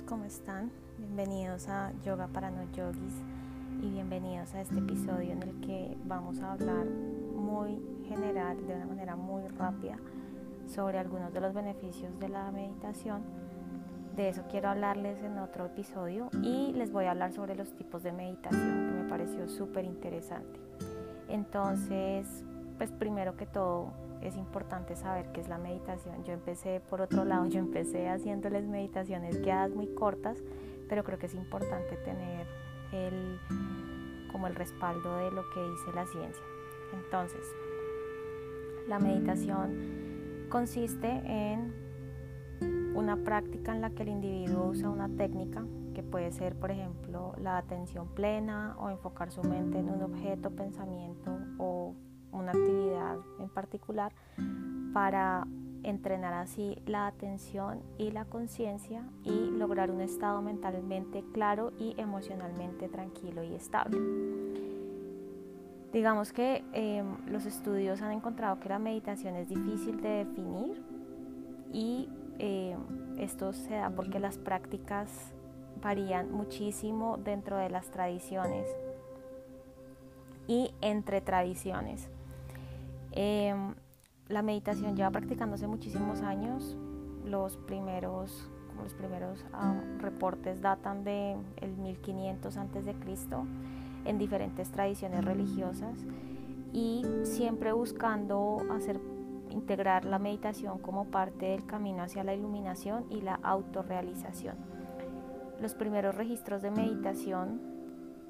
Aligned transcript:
¿cómo 0.00 0.24
están? 0.24 0.70
Bienvenidos 0.96 1.68
a 1.68 1.92
Yoga 2.02 2.26
para 2.28 2.50
no 2.50 2.62
yogis 2.72 3.12
y 3.82 3.90
bienvenidos 3.90 4.54
a 4.54 4.62
este 4.62 4.78
episodio 4.78 5.32
en 5.32 5.42
el 5.42 5.60
que 5.60 5.98
vamos 6.06 6.40
a 6.40 6.52
hablar 6.52 6.86
muy 6.86 7.78
general, 8.08 8.66
de 8.66 8.74
una 8.74 8.86
manera 8.86 9.16
muy 9.16 9.46
rápida, 9.48 9.98
sobre 10.66 10.98
algunos 10.98 11.34
de 11.34 11.42
los 11.42 11.52
beneficios 11.52 12.18
de 12.18 12.30
la 12.30 12.50
meditación. 12.50 13.22
De 14.16 14.30
eso 14.30 14.44
quiero 14.50 14.70
hablarles 14.70 15.22
en 15.22 15.36
otro 15.38 15.66
episodio 15.66 16.30
y 16.42 16.72
les 16.72 16.90
voy 16.90 17.04
a 17.04 17.10
hablar 17.10 17.32
sobre 17.32 17.54
los 17.54 17.74
tipos 17.74 18.02
de 18.02 18.12
meditación 18.12 18.86
que 18.88 19.02
me 19.02 19.08
pareció 19.10 19.46
súper 19.46 19.84
interesante. 19.84 20.58
Entonces, 21.28 22.44
pues 22.78 22.90
primero 22.92 23.36
que 23.36 23.44
todo, 23.44 23.92
es 24.22 24.36
importante 24.36 24.96
saber 24.96 25.32
qué 25.32 25.40
es 25.40 25.48
la 25.48 25.58
meditación. 25.58 26.24
Yo 26.24 26.32
empecé 26.32 26.80
por 26.88 27.00
otro 27.00 27.24
lado, 27.24 27.46
yo 27.46 27.58
empecé 27.58 28.08
haciéndoles 28.08 28.66
meditaciones 28.66 29.40
guiadas 29.40 29.74
muy 29.74 29.88
cortas, 29.94 30.38
pero 30.88 31.04
creo 31.04 31.18
que 31.18 31.26
es 31.26 31.34
importante 31.34 31.96
tener 31.96 32.46
el, 32.92 33.38
como 34.30 34.46
el 34.46 34.54
respaldo 34.54 35.16
de 35.18 35.30
lo 35.30 35.42
que 35.50 35.60
dice 35.60 35.92
la 35.94 36.06
ciencia. 36.06 36.44
Entonces, 36.92 37.44
la 38.88 38.98
meditación 38.98 40.46
consiste 40.48 41.08
en 41.08 41.72
una 42.94 43.16
práctica 43.16 43.74
en 43.74 43.80
la 43.80 43.90
que 43.90 44.02
el 44.02 44.10
individuo 44.10 44.66
usa 44.66 44.90
una 44.90 45.08
técnica 45.08 45.64
que 45.94 46.02
puede 46.02 46.30
ser, 46.32 46.54
por 46.54 46.70
ejemplo, 46.70 47.34
la 47.38 47.58
atención 47.58 48.08
plena 48.08 48.76
o 48.78 48.90
enfocar 48.90 49.30
su 49.30 49.42
mente 49.42 49.78
en 49.78 49.88
un 49.90 50.02
objeto, 50.02 50.50
pensamiento 50.50 51.38
o 51.58 51.94
una 52.32 52.52
actividad 52.52 53.18
en 53.38 53.48
particular 53.48 54.12
para 54.92 55.46
entrenar 55.84 56.34
así 56.34 56.76
la 56.86 57.06
atención 57.06 57.80
y 57.98 58.10
la 58.10 58.24
conciencia 58.24 59.04
y 59.24 59.50
lograr 59.50 59.90
un 59.90 60.00
estado 60.00 60.42
mentalmente 60.42 61.24
claro 61.32 61.72
y 61.78 61.94
emocionalmente 61.98 62.88
tranquilo 62.88 63.42
y 63.42 63.54
estable. 63.54 63.98
Digamos 65.92 66.32
que 66.32 66.64
em, 66.72 67.06
los 67.26 67.44
estudios 67.44 68.00
han 68.00 68.12
encontrado 68.12 68.58
que 68.60 68.68
la 68.68 68.78
meditación 68.78 69.36
es 69.36 69.48
difícil 69.48 70.00
de 70.00 70.24
definir 70.24 70.82
y 71.72 72.08
em, 72.38 72.78
esto 73.18 73.52
se 73.52 73.74
da 73.74 73.90
porque 73.90 74.18
las 74.18 74.38
prácticas 74.38 75.34
varían 75.82 76.32
muchísimo 76.32 77.18
dentro 77.18 77.58
de 77.58 77.68
las 77.68 77.90
tradiciones 77.90 78.66
y 80.46 80.72
entre 80.80 81.20
tradiciones. 81.20 82.08
Em, 83.12 83.74
la 84.28 84.42
meditación 84.42 84.96
lleva 84.96 85.10
practicándose 85.10 85.66
muchísimos 85.66 86.22
años. 86.22 86.76
Los 87.24 87.56
primeros, 87.56 88.50
los 88.82 88.94
primeros 88.94 89.44
reportes 89.98 90.60
datan 90.60 91.04
de 91.04 91.36
el 91.56 91.76
1500 91.76 92.56
a.C. 92.56 92.94
en 94.04 94.18
diferentes 94.18 94.70
tradiciones 94.70 95.24
religiosas 95.24 96.04
y 96.72 97.04
siempre 97.22 97.72
buscando 97.72 98.62
hacer 98.70 98.98
integrar 99.50 100.04
la 100.06 100.18
meditación 100.18 100.78
como 100.78 101.04
parte 101.04 101.46
del 101.46 101.66
camino 101.66 102.02
hacia 102.02 102.24
la 102.24 102.34
iluminación 102.34 103.04
y 103.10 103.20
la 103.20 103.38
autorrealización. 103.42 104.56
Los 105.60 105.74
primeros 105.74 106.14
registros 106.14 106.62
de 106.62 106.70
meditación, 106.70 107.60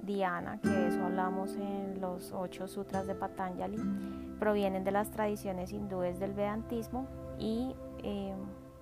Diana, 0.02 0.60
que 0.60 0.68
de 0.68 0.88
eso 0.88 1.04
hablamos 1.04 1.54
en 1.56 2.00
los 2.00 2.32
ocho 2.32 2.66
sutras 2.66 3.06
de 3.06 3.14
Patanjali, 3.14 3.78
provienen 4.42 4.82
de 4.82 4.90
las 4.90 5.12
tradiciones 5.12 5.72
hindúes 5.72 6.18
del 6.18 6.32
Vedantismo 6.32 7.06
y 7.38 7.76
eh, 8.02 8.34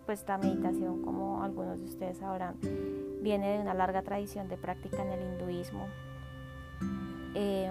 pues 0.06 0.24
la 0.26 0.38
meditación, 0.38 1.02
como 1.02 1.44
algunos 1.44 1.78
de 1.80 1.84
ustedes 1.84 2.16
sabrán, 2.16 2.54
viene 3.20 3.58
de 3.58 3.60
una 3.60 3.74
larga 3.74 4.00
tradición 4.00 4.48
de 4.48 4.56
práctica 4.56 5.02
en 5.02 5.12
el 5.12 5.20
hinduismo. 5.20 5.86
Eh, 7.34 7.70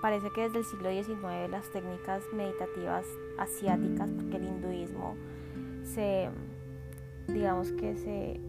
parece 0.00 0.30
que 0.34 0.40
desde 0.40 0.60
el 0.60 0.64
siglo 0.64 0.88
XIX 0.90 1.50
las 1.50 1.70
técnicas 1.70 2.22
meditativas 2.32 3.04
asiáticas, 3.36 4.10
porque 4.12 4.38
el 4.38 4.44
hinduismo 4.44 5.16
se, 5.84 6.30
digamos 7.28 7.72
que 7.72 7.94
se 7.98 8.40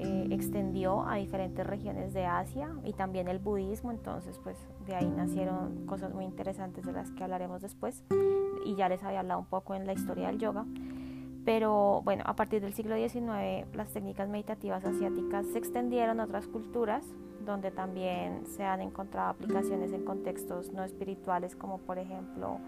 eh, 0.00 0.28
extendió 0.30 1.06
a 1.06 1.16
diferentes 1.16 1.66
regiones 1.66 2.14
de 2.14 2.24
Asia 2.24 2.70
y 2.84 2.92
también 2.92 3.28
el 3.28 3.38
budismo, 3.38 3.90
entonces 3.90 4.38
pues 4.42 4.56
de 4.86 4.94
ahí 4.94 5.06
nacieron 5.06 5.86
cosas 5.86 6.14
muy 6.14 6.24
interesantes 6.24 6.84
de 6.84 6.92
las 6.92 7.10
que 7.12 7.24
hablaremos 7.24 7.62
después. 7.62 8.04
Y 8.64 8.74
ya 8.74 8.88
les 8.88 9.02
había 9.02 9.20
hablado 9.20 9.40
un 9.40 9.46
poco 9.46 9.74
en 9.74 9.86
la 9.86 9.92
historia 9.92 10.28
del 10.28 10.38
yoga. 10.38 10.64
Pero 11.44 12.02
bueno, 12.04 12.24
a 12.26 12.34
partir 12.34 12.60
del 12.60 12.74
siglo 12.74 12.96
XIX 12.96 13.66
las 13.74 13.92
técnicas 13.92 14.28
meditativas 14.28 14.84
asiáticas 14.84 15.46
se 15.46 15.58
extendieron 15.58 16.18
a 16.20 16.24
otras 16.24 16.46
culturas 16.48 17.04
donde 17.44 17.70
también 17.70 18.44
se 18.46 18.64
han 18.64 18.80
encontrado 18.80 19.30
aplicaciones 19.30 19.92
en 19.92 20.04
contextos 20.04 20.72
no 20.72 20.82
espirituales 20.82 21.54
como 21.54 21.78
por 21.78 21.98
ejemplo 21.98 22.58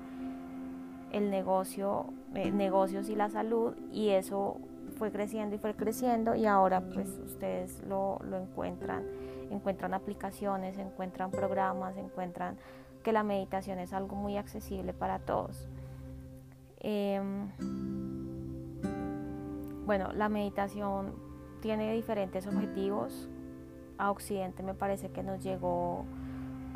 el 1.13 1.31
negocio, 1.31 2.07
eh, 2.35 2.51
negocios 2.51 3.09
y 3.09 3.17
la 3.17 3.31
salud. 3.31 3.75
Y 3.93 4.11
eso 4.11 4.61
fue 4.99 5.11
creciendo 5.13 5.55
y 5.55 5.59
fue 5.59 5.75
creciendo 5.75 6.35
y 6.35 6.47
ahora 6.47 6.81
pues 6.81 7.09
ustedes 7.25 7.83
lo, 7.87 8.21
encuentran, 8.33 9.05
encuentran 9.51 9.95
aplicaciones, 9.95 10.77
encuentran 10.79 11.31
programas, 11.31 11.97
encuentran 11.97 12.57
que 13.03 13.13
la 13.13 13.23
meditación 13.23 13.79
es 13.79 13.93
algo 13.93 14.17
muy 14.17 14.37
accesible 14.37 14.93
para 14.93 15.21
todos. 15.21 15.69
Em, 16.81 17.49
bueno, 19.87 20.13
la 20.13 20.29
meditación 20.29 21.15
tiene 21.63 21.93
diferentes 21.95 22.47
objetivos. 22.47 23.29
A 23.97 24.11
Occidente 24.11 24.63
me 24.63 24.75
parece 24.75 25.11
que 25.11 25.23
nos 25.23 25.43
llegó 25.43 26.05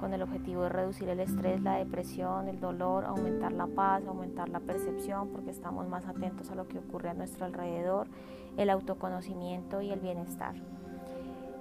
con 0.03 0.13
el 0.13 0.23
objetivo 0.23 0.65
de 0.65 0.69
reducir 0.69 1.09
el 1.09 1.21
estrés, 1.21 1.63
la 1.63 1.77
depresión, 1.77 2.49
el 2.49 2.59
dolor, 2.59 3.05
aumentar 3.05 3.53
la 3.53 3.69
paz, 3.69 4.05
aumentar 4.05 4.49
la 4.49 4.59
percepción, 4.59 5.29
porque 5.29 5.51
estamos 5.51 5.87
más 5.87 6.09
atentos 6.09 6.51
a 6.51 6.57
lo 6.57 6.67
que 6.67 6.81
ocurre 6.81 7.11
a 7.11 7.15
nuestro 7.15 7.47
alrededor, 7.47 8.09
el 8.57 8.69
autoconocimiento 8.71 9.81
y 9.81 9.93
el 9.93 10.01
bienestar. 10.01 10.57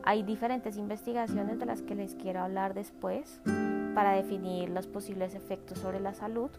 Hay 0.01 0.23
diferentes 0.23 0.75
investigaciones 0.77 1.59
de 1.59 1.67
las 1.67 1.83
que 1.83 1.93
les 1.93 2.15
quiero 2.15 2.39
hablar 2.39 2.73
después 2.73 3.39
para 3.93 4.13
definir 4.13 4.71
los 4.71 4.87
posibles 4.87 5.35
efectos 5.35 5.77
sobre 5.77 5.99
la 5.99 6.15
salud, 6.15 6.49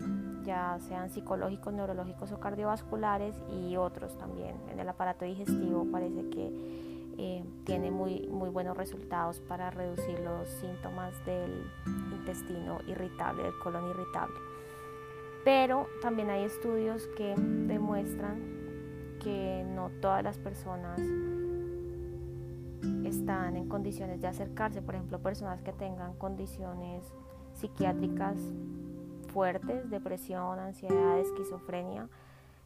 ya 0.44 0.78
sean 0.87 1.10
psicológicos, 1.10 1.72
neurológicos 1.72 2.31
o 2.31 2.38
cardiovasculares 2.38 3.34
y 3.50 3.75
otros 3.75 4.16
también. 4.19 4.54
En 4.70 4.78
el 4.78 4.88
aparato 4.88 5.25
digestivo 5.25 5.84
parece 5.91 6.28
que 6.31 6.92
eh, 7.19 7.45
tiene 7.65 7.91
muy, 7.91 8.27
muy 8.28 8.49
buenos 8.50 8.77
resultados 8.77 9.41
para 9.41 9.71
reducir 9.71 10.19
los 10.21 10.49
síntomas 10.49 11.12
del 11.25 11.71
intestino 12.12 12.81
irritable, 12.87 13.43
del 13.43 13.59
colon 13.59 13.89
irritable. 13.91 14.37
Pero 15.45 15.87
también 16.00 16.31
hay 16.31 16.45
estudios 16.45 17.09
que 17.17 17.34
demuestran 17.37 18.41
que 19.21 19.65
no 19.75 19.91
todas 20.00 20.23
las 20.23 20.39
personas 20.39 21.00
están 23.05 23.56
en 23.56 23.69
condiciones 23.69 24.21
de 24.21 24.29
acercarse, 24.29 24.83
por 24.83 24.94
ejemplo, 24.94 25.21
personas 25.21 25.62
que 25.62 25.73
tengan 25.73 26.15
condiciones 26.15 27.05
psiquiátricas 27.55 28.39
fuertes, 29.33 29.89
depresión, 29.91 30.59
ansiedad, 30.59 31.19
esquizofrenia, 31.19 32.09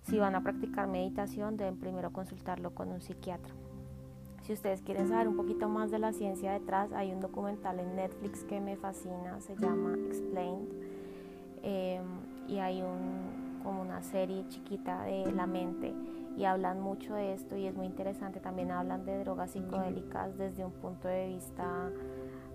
si 0.02 0.18
van 0.18 0.34
a 0.34 0.42
practicar 0.42 0.86
meditación 0.86 1.56
deben 1.56 1.78
primero 1.78 2.12
consultarlo 2.12 2.74
con 2.74 2.90
un 2.90 3.00
psiquiatra. 3.00 3.54
Si 4.46 4.52
ustedes 4.52 4.80
quieren 4.80 5.08
saber 5.08 5.26
un 5.26 5.34
poquito 5.34 5.68
más 5.68 5.90
de 5.90 5.98
la 5.98 6.12
ciencia 6.12 6.52
detrás, 6.52 6.92
hay 6.92 7.10
un 7.10 7.18
documental 7.18 7.80
en 7.80 7.96
Netflix 7.96 8.44
que 8.44 8.60
me 8.60 8.76
fascina, 8.76 9.40
se 9.40 9.56
llama 9.56 9.96
Explained. 10.06 10.68
Em, 11.64 12.04
y 12.46 12.58
hay 12.58 12.80
un, 12.80 13.58
como 13.64 13.82
una 13.82 14.04
serie 14.04 14.46
chiquita 14.46 15.02
de 15.02 15.32
la 15.32 15.48
mente 15.48 15.92
y 16.36 16.44
hablan 16.44 16.80
mucho 16.80 17.16
de 17.16 17.34
esto 17.34 17.56
y 17.56 17.66
es 17.66 17.74
muy 17.74 17.86
interesante. 17.86 18.38
También 18.38 18.70
hablan 18.70 19.04
de 19.04 19.18
drogas 19.18 19.50
psicodélicas 19.50 20.38
desde 20.38 20.64
un 20.64 20.70
punto 20.70 21.08
de 21.08 21.26
vista 21.26 21.90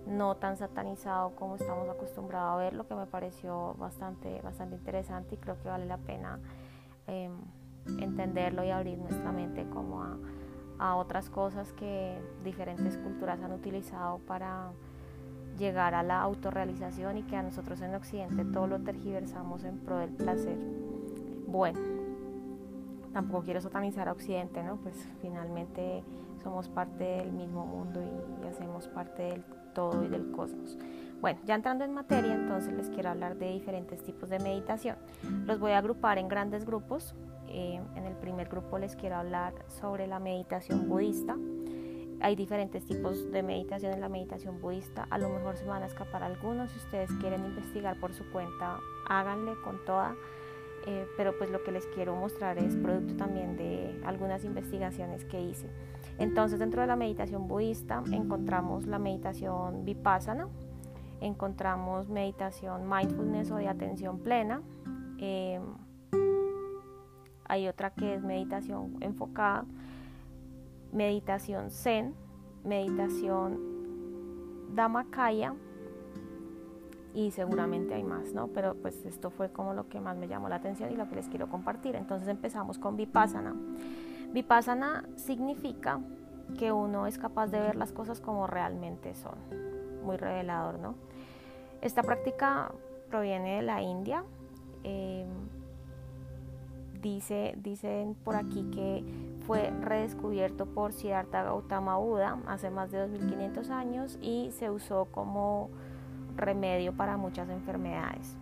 no 0.06 0.34
tan 0.36 0.56
satanizado 0.56 1.36
como 1.36 1.56
estamos 1.56 1.90
acostumbrados 1.90 2.54
a 2.54 2.56
verlo, 2.56 2.88
que 2.88 2.94
me 2.94 3.04
pareció 3.04 3.74
bastante, 3.74 4.40
bastante 4.40 4.76
interesante 4.76 5.34
y 5.34 5.38
creo 5.38 5.60
que 5.60 5.68
vale 5.68 5.84
la 5.84 5.98
pena 5.98 6.40
em, 7.06 7.34
entenderlo 7.98 8.64
y 8.64 8.70
abrir 8.70 8.96
nuestra 8.96 9.30
mente 9.30 9.68
como 9.68 10.02
a 10.02 10.16
a 10.82 10.96
otras 10.96 11.30
cosas 11.30 11.72
que 11.74 12.18
diferentes 12.42 12.96
culturas 12.96 13.40
han 13.40 13.52
utilizado 13.52 14.18
para 14.26 14.72
llegar 15.56 15.94
a 15.94 16.02
la 16.02 16.20
autorrealización 16.20 17.18
y 17.18 17.22
que 17.22 17.36
a 17.36 17.42
nosotros 17.44 17.80
en 17.82 17.94
Occidente 17.94 18.44
todo 18.44 18.66
lo 18.66 18.80
tergiversamos 18.80 19.62
en 19.62 19.78
pro 19.78 19.98
del 19.98 20.10
placer. 20.10 20.58
Bueno, 21.46 21.78
tampoco 23.12 23.44
quiero 23.44 23.60
satanizar 23.60 24.08
a 24.08 24.12
Occidente, 24.12 24.64
¿no? 24.64 24.74
Pues 24.78 25.08
finalmente 25.20 26.02
somos 26.42 26.68
parte 26.68 27.04
del 27.04 27.30
mismo 27.30 27.64
mundo 27.64 28.00
y, 28.02 28.48
hacemos 28.48 28.88
parte 28.88 29.22
del 29.22 29.44
todo 29.74 30.02
y 30.02 30.08
del 30.08 30.32
cosmos. 30.32 30.76
Bueno, 31.20 31.38
ya 31.44 31.54
entrando 31.54 31.84
en 31.84 31.94
materia, 31.94 32.34
entonces 32.34 32.74
les 32.74 32.90
quiero 32.90 33.10
hablar 33.10 33.36
de 33.36 33.52
diferentes 33.52 34.02
tipos 34.02 34.30
de 34.30 34.40
meditación. 34.40 34.96
Los 35.46 35.60
voy 35.60 35.70
a 35.70 35.78
agrupar 35.78 36.18
en 36.18 36.26
grandes 36.26 36.66
grupos 36.66 37.14
eh, 37.52 37.80
en 37.96 38.06
el 38.06 38.14
primer 38.14 38.48
grupo 38.48 38.78
les 38.78 38.96
quiero 38.96 39.16
hablar 39.16 39.54
sobre 39.68 40.06
la 40.06 40.18
meditación 40.18 40.88
budista. 40.88 41.36
Hay 42.20 42.36
diferentes 42.36 42.84
tipos 42.84 43.30
de 43.32 43.42
meditación 43.42 43.92
en 43.92 44.00
la 44.00 44.08
meditación 44.08 44.60
budista. 44.60 45.06
A 45.10 45.18
lo 45.18 45.28
mejor 45.28 45.56
se 45.56 45.64
van 45.64 45.82
a 45.82 45.86
escapar 45.86 46.22
algunos. 46.22 46.70
Si 46.70 46.78
ustedes 46.78 47.10
quieren 47.20 47.44
investigar 47.44 47.98
por 47.98 48.14
su 48.14 48.24
cuenta, 48.30 48.78
háganle 49.08 49.54
con 49.64 49.84
toda. 49.84 50.14
Eh, 50.86 51.06
pero 51.16 51.36
pues 51.36 51.50
lo 51.50 51.62
que 51.62 51.72
les 51.72 51.86
quiero 51.88 52.14
mostrar 52.14 52.58
es 52.58 52.76
producto 52.76 53.14
también 53.16 53.56
de 53.56 54.00
algunas 54.04 54.44
investigaciones 54.44 55.24
que 55.24 55.40
hice. 55.40 55.68
Entonces 56.18 56.58
dentro 56.58 56.80
de 56.80 56.86
la 56.86 56.96
meditación 56.96 57.48
budista 57.48 58.02
encontramos 58.10 58.86
la 58.86 58.98
meditación 58.98 59.84
vipassana, 59.84 60.48
encontramos 61.20 62.08
meditación 62.08 62.88
mindfulness 62.88 63.50
o 63.50 63.56
de 63.56 63.68
atención 63.68 64.18
plena, 64.18 64.62
eh, 65.18 65.60
hay 67.52 67.68
otra 67.68 67.90
que 67.90 68.14
es 68.14 68.22
meditación 68.22 68.96
enfocada, 69.00 69.66
meditación 70.90 71.70
zen, 71.70 72.14
meditación 72.64 73.60
dhammakaya 74.74 75.54
y 77.12 77.30
seguramente 77.32 77.92
hay 77.92 78.04
más, 78.04 78.32
¿no? 78.32 78.48
Pero 78.48 78.74
pues 78.76 79.04
esto 79.04 79.28
fue 79.28 79.52
como 79.52 79.74
lo 79.74 79.86
que 79.90 80.00
más 80.00 80.16
me 80.16 80.28
llamó 80.28 80.48
la 80.48 80.56
atención 80.56 80.90
y 80.92 80.96
lo 80.96 81.10
que 81.10 81.16
les 81.16 81.28
quiero 81.28 81.50
compartir. 81.50 81.94
Entonces 81.94 82.26
empezamos 82.26 82.78
con 82.78 82.96
vipassana. 82.96 83.54
Vipassana 84.32 85.04
significa 85.16 86.00
que 86.58 86.72
uno 86.72 87.06
es 87.06 87.18
capaz 87.18 87.48
de 87.48 87.60
ver 87.60 87.76
las 87.76 87.92
cosas 87.92 88.18
como 88.22 88.46
realmente 88.46 89.14
son. 89.14 89.34
Muy 90.02 90.16
revelador, 90.16 90.78
¿no? 90.78 90.94
Esta 91.82 92.02
práctica 92.02 92.72
proviene 93.10 93.56
de 93.56 93.62
la 93.62 93.82
India. 93.82 94.24
Eh, 94.84 95.26
dice, 97.02 97.54
dicen 97.58 98.14
por 98.14 98.36
aquí 98.36 98.64
que 98.72 99.04
fue 99.46 99.70
redescubierto 99.80 100.66
por 100.66 100.92
Siddhartha 100.92 101.42
Gautama 101.42 101.98
Buda 101.98 102.38
hace 102.46 102.70
más 102.70 102.90
de 102.90 103.00
2500 103.00 103.70
años 103.70 104.18
y 104.22 104.50
se 104.52 104.70
usó 104.70 105.06
como 105.06 105.70
remedio 106.36 106.92
para 106.94 107.16
muchas 107.16 107.48
enfermedades. 107.50 108.36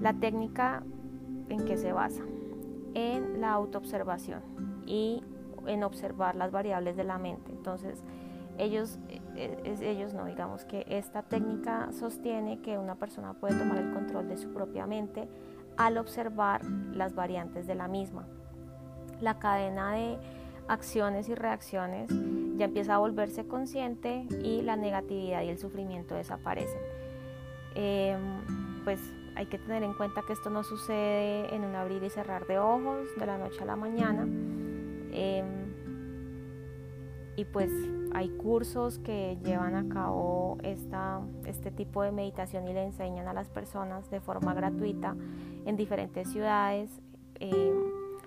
La 0.00 0.14
técnica 0.14 0.82
en 1.48 1.64
qué 1.64 1.76
se 1.76 1.92
basa? 1.92 2.22
En 2.94 3.40
la 3.40 3.52
autoobservación 3.52 4.40
y 4.86 5.22
en 5.66 5.82
observar 5.82 6.36
las 6.36 6.50
variables 6.50 6.96
de 6.96 7.04
la 7.04 7.18
mente. 7.18 7.52
Entonces, 7.52 8.02
ellos, 8.56 8.98
eh, 9.36 9.76
ellos 9.80 10.14
no, 10.14 10.24
digamos 10.24 10.64
que 10.64 10.84
esta 10.88 11.22
técnica 11.22 11.90
sostiene 11.92 12.60
que 12.60 12.78
una 12.78 12.96
persona 12.96 13.34
puede 13.34 13.58
tomar 13.58 13.78
el 13.78 13.92
control 13.92 14.28
de 14.28 14.36
su 14.36 14.52
propia 14.52 14.86
mente 14.86 15.28
al 15.78 15.96
observar 15.96 16.62
las 16.92 17.14
variantes 17.14 17.66
de 17.66 17.74
la 17.74 17.88
misma. 17.88 18.26
La 19.20 19.38
cadena 19.38 19.92
de 19.92 20.18
acciones 20.66 21.28
y 21.28 21.34
reacciones 21.34 22.10
ya 22.56 22.66
empieza 22.66 22.96
a 22.96 22.98
volverse 22.98 23.46
consciente 23.46 24.26
y 24.42 24.60
la 24.62 24.76
negatividad 24.76 25.42
y 25.42 25.48
el 25.48 25.58
sufrimiento 25.58 26.16
desaparecen. 26.16 26.80
Em, 27.74 28.82
pues 28.84 29.00
hay 29.36 29.46
que 29.46 29.58
tener 29.58 29.84
en 29.84 29.94
cuenta 29.94 30.22
que 30.26 30.32
esto 30.32 30.50
no 30.50 30.64
sucede 30.64 31.54
en 31.54 31.64
un 31.64 31.76
abrir 31.76 32.02
y 32.02 32.10
cerrar 32.10 32.46
de 32.46 32.58
ojos 32.58 33.06
de 33.16 33.26
la 33.26 33.38
noche 33.38 33.62
a 33.62 33.64
la 33.64 33.76
mañana. 33.76 34.26
Em, 35.12 35.67
y 37.38 37.44
pues 37.44 37.70
hay 38.14 38.30
cursos 38.30 38.98
que 38.98 39.38
llevan 39.44 39.76
a 39.76 39.88
cabo 39.88 40.58
esta, 40.64 41.20
este 41.46 41.70
tipo 41.70 42.02
de 42.02 42.10
meditación 42.10 42.66
y 42.66 42.72
le 42.72 42.82
enseñan 42.82 43.28
a 43.28 43.32
las 43.32 43.48
personas 43.48 44.10
de 44.10 44.20
forma 44.20 44.54
gratuita 44.54 45.14
en 45.64 45.76
diferentes 45.76 46.28
ciudades, 46.32 46.90
em, 47.38 47.76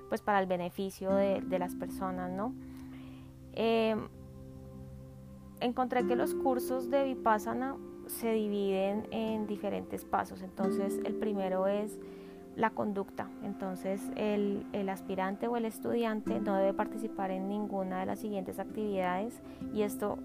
pues 0.07 0.21
para 0.21 0.39
el 0.39 0.45
beneficio 0.45 1.13
de, 1.13 1.59
las 1.59 1.75
personas, 1.75 2.31
¿no? 2.31 2.55
encontré 5.59 6.07
que 6.07 6.15
los 6.15 6.33
cursos 6.33 6.89
de 6.89 7.03
Vipassana 7.03 7.75
se 8.07 8.31
dividen 8.31 9.07
en 9.11 9.45
diferentes 9.45 10.05
pasos. 10.05 10.41
Entonces, 10.41 11.01
el 11.03 11.15
primero 11.15 11.67
es 11.67 11.99
la 12.61 12.69
conducta. 12.69 13.27
Entonces, 13.43 13.99
el, 14.15 14.87
aspirante 14.87 15.47
o 15.47 15.57
el 15.57 15.65
estudiante 15.65 16.39
no 16.39 16.55
debe 16.55 16.73
participar 16.73 17.31
en 17.31 17.49
ninguna 17.49 18.01
de 18.01 18.05
las 18.05 18.19
siguientes 18.19 18.59
actividades 18.59 19.41
y 19.73 19.81
esto 19.81 20.19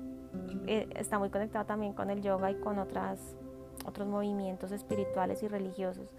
eh, 0.67 0.87
está 0.97 1.19
muy 1.19 1.31
conectado 1.31 1.65
también 1.65 1.95
con 1.95 2.11
el 2.11 2.21
yoga 2.21 2.51
y 2.51 2.57
con 2.57 2.79
otras, 2.79 3.19
otros 3.87 4.07
movimientos 4.07 4.71
espirituales 4.71 5.43
y 5.43 5.49
religiosos. 5.49 6.13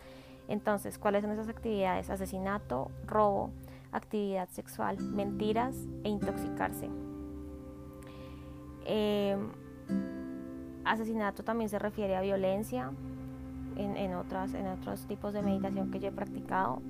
Entonces, 0.47 0.97
¿cuáles 0.97 1.21
son 1.21 1.31
esas 1.31 1.49
actividades? 1.49 2.09
Asesinato, 2.09 2.89
robo, 3.05 3.51
actividad 3.91 4.49
sexual, 4.49 4.97
mentiras 4.97 5.75
e 6.03 6.09
intoxicarse. 6.09 6.89
Eh, 8.85 9.37
Asesinato 10.83 11.43
también 11.43 11.69
se 11.69 11.77
refiere 11.77 12.15
a 12.15 12.21
violencia 12.21 12.91
en, 13.77 14.13
otras, 14.15 14.53
en 14.53 14.67
otros 14.67 15.05
tipos 15.07 15.33
de 15.33 15.41
meditación 15.41 15.91
que 15.91 15.99
yo 15.99 16.09
he 16.09 16.11
practicado. 16.11 16.81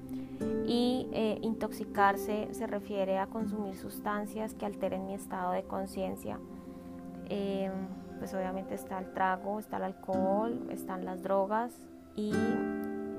Y 0.66 1.08
eh, 1.14 1.40
intoxicarse 1.42 2.50
se 2.52 2.68
refiere 2.68 3.18
a 3.18 3.28
consumir 3.28 3.76
sustancias 3.76 4.54
que 4.54 4.66
alteren 4.66 5.06
mi 5.06 5.14
estado 5.14 5.52
de 5.52 5.64
conciencia. 5.64 6.40
Em, 7.30 7.72
pues 8.20 8.34
obviamente 8.34 8.76
está 8.76 9.00
el 9.00 9.12
trago, 9.14 9.60
está 9.60 9.78
el 9.78 9.84
alcohol, 9.84 10.68
están 10.70 11.06
las 11.06 11.24
drogas 11.24 11.74
y 12.16 12.32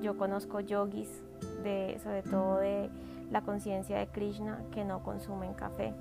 yo 0.02 0.16
conozco 0.16 0.60
yogis, 0.60 1.22
de, 1.62 1.98
sobre 2.02 2.22
todo 2.22 2.58
de 2.58 2.90
la 3.30 3.42
conciencia 3.42 3.98
de 3.98 4.06
Krishna, 4.08 4.62
que 4.72 4.84
no 4.84 5.02
consumen 5.02 5.54
café 5.54 5.94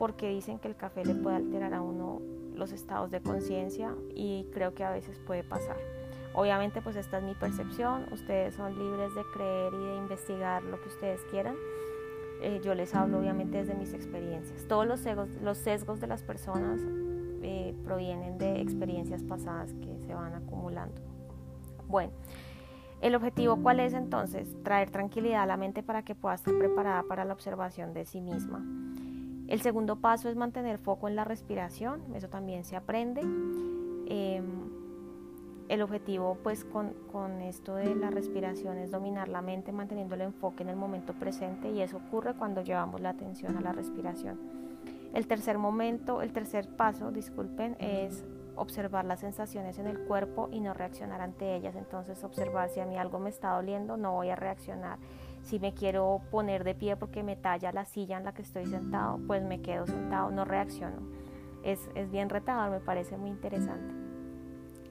porque 0.00 0.30
dicen 0.30 0.58
que 0.58 0.66
el 0.66 0.76
café 0.76 1.04
le 1.04 1.14
puede 1.14 1.36
alterar 1.36 1.74
a 1.74 1.82
uno 1.82 2.22
los 2.54 2.72
estados 2.72 3.10
de 3.10 3.20
conciencia 3.20 3.94
y 4.14 4.46
creo 4.50 4.72
que 4.72 4.82
a 4.82 4.90
veces 4.90 5.18
puede 5.18 5.44
pasar. 5.44 5.76
Obviamente 6.32 6.80
pues 6.80 6.96
esta 6.96 7.18
es 7.18 7.24
mi 7.24 7.34
percepción, 7.34 8.06
ustedes 8.12 8.54
son 8.54 8.78
libres 8.78 9.14
de 9.14 9.22
creer 9.34 9.74
y 9.74 9.84
de 9.84 9.96
investigar 9.96 10.62
lo 10.62 10.80
que 10.80 10.88
ustedes 10.88 11.20
quieran. 11.30 11.56
Eh, 12.42 12.60
yo 12.64 12.74
les 12.74 12.94
hablo 12.94 13.18
obviamente 13.18 13.58
desde 13.58 13.74
mis 13.74 13.92
experiencias. 13.92 14.66
Todos 14.66 14.86
los 14.86 15.00
sesgos, 15.58 16.00
de 16.00 16.06
las 16.06 16.22
personas 16.22 16.80
eh, 17.42 17.74
provienen 17.84 18.38
de 18.38 18.60
experiencias 18.60 19.22
pasadas 19.22 19.74
que 19.74 19.98
se 20.06 20.14
van 20.14 20.34
acumulando. 20.34 21.00
Bueno, 21.86 22.12
el 23.02 23.14
objetivo 23.14 23.56
cuál 23.62 23.80
es 23.80 23.92
entonces? 23.92 24.56
Traer 24.62 24.90
tranquilidad 24.90 25.42
a 25.42 25.46
la 25.46 25.56
mente 25.56 25.82
para 25.82 26.02
que 26.02 26.14
pueda 26.14 26.34
estar 26.34 26.56
preparada 26.56 27.02
para 27.02 27.24
la 27.24 27.32
observación 27.32 27.92
de 27.92 28.06
sí 28.06 28.20
misma. 28.20 28.64
El 29.48 29.60
segundo 29.62 29.96
paso 29.96 30.28
es 30.28 30.36
mantener 30.36 30.78
foco 30.78 31.08
en 31.08 31.16
la 31.16 31.24
respiración, 31.24 32.02
eso 32.14 32.28
también 32.28 32.64
se 32.64 32.76
aprende. 32.76 33.22
Em, 34.06 34.79
el 35.70 35.82
objetivo 35.82 36.36
pues 36.42 36.64
con, 36.64 36.90
esto 37.42 37.76
de 37.76 37.94
la 37.94 38.10
respiración 38.10 38.76
es 38.78 38.90
dominar 38.90 39.28
la 39.28 39.40
mente 39.40 39.70
manteniendo 39.70 40.16
el 40.16 40.22
enfoque 40.22 40.64
en 40.64 40.68
el 40.68 40.74
momento 40.74 41.14
presente 41.14 41.70
y 41.70 41.80
eso 41.80 41.98
ocurre 41.98 42.34
cuando 42.34 42.60
llevamos 42.60 43.00
la 43.00 43.10
atención 43.10 43.56
a 43.56 43.60
la 43.60 43.70
respiración. 43.70 44.36
El 45.14 45.28
tercer 45.28 45.58
momento, 45.58 46.22
el 46.22 46.32
tercer 46.32 46.68
paso, 46.68 47.12
disculpen, 47.12 47.76
es 47.78 48.24
observar 48.56 49.04
las 49.04 49.20
sensaciones 49.20 49.78
en 49.78 49.86
el 49.86 50.00
cuerpo 50.00 50.48
y 50.50 50.60
no 50.60 50.74
reaccionar 50.74 51.20
ante 51.20 51.54
ellas. 51.54 51.76
Entonces 51.76 52.24
observar 52.24 52.68
si 52.70 52.80
a 52.80 52.84
mí 52.84 52.98
algo 52.98 53.20
me 53.20 53.30
está 53.30 53.54
doliendo, 53.54 53.96
no 53.96 54.14
voy 54.14 54.30
a 54.30 54.36
reaccionar 54.36 54.98
si 55.44 55.60
me 55.60 55.72
quiero 55.72 56.20
poner 56.32 56.64
de 56.64 56.74
pie 56.74 56.96
porque 56.96 57.22
me 57.22 57.36
talla 57.36 57.70
la 57.70 57.84
silla 57.84 58.18
en 58.18 58.24
la 58.24 58.34
que 58.34 58.42
estoy 58.42 58.66
sentado, 58.66 59.20
pues 59.28 59.44
me 59.44 59.62
quedo 59.62 59.86
sentado, 59.86 60.32
no 60.32 60.44
reacciono. 60.44 60.98
Es, 61.62 61.88
es 61.94 62.10
bien 62.10 62.28
retador, 62.28 62.72
me 62.72 62.80
parece 62.80 63.16
muy 63.16 63.30
interesante. 63.30 63.99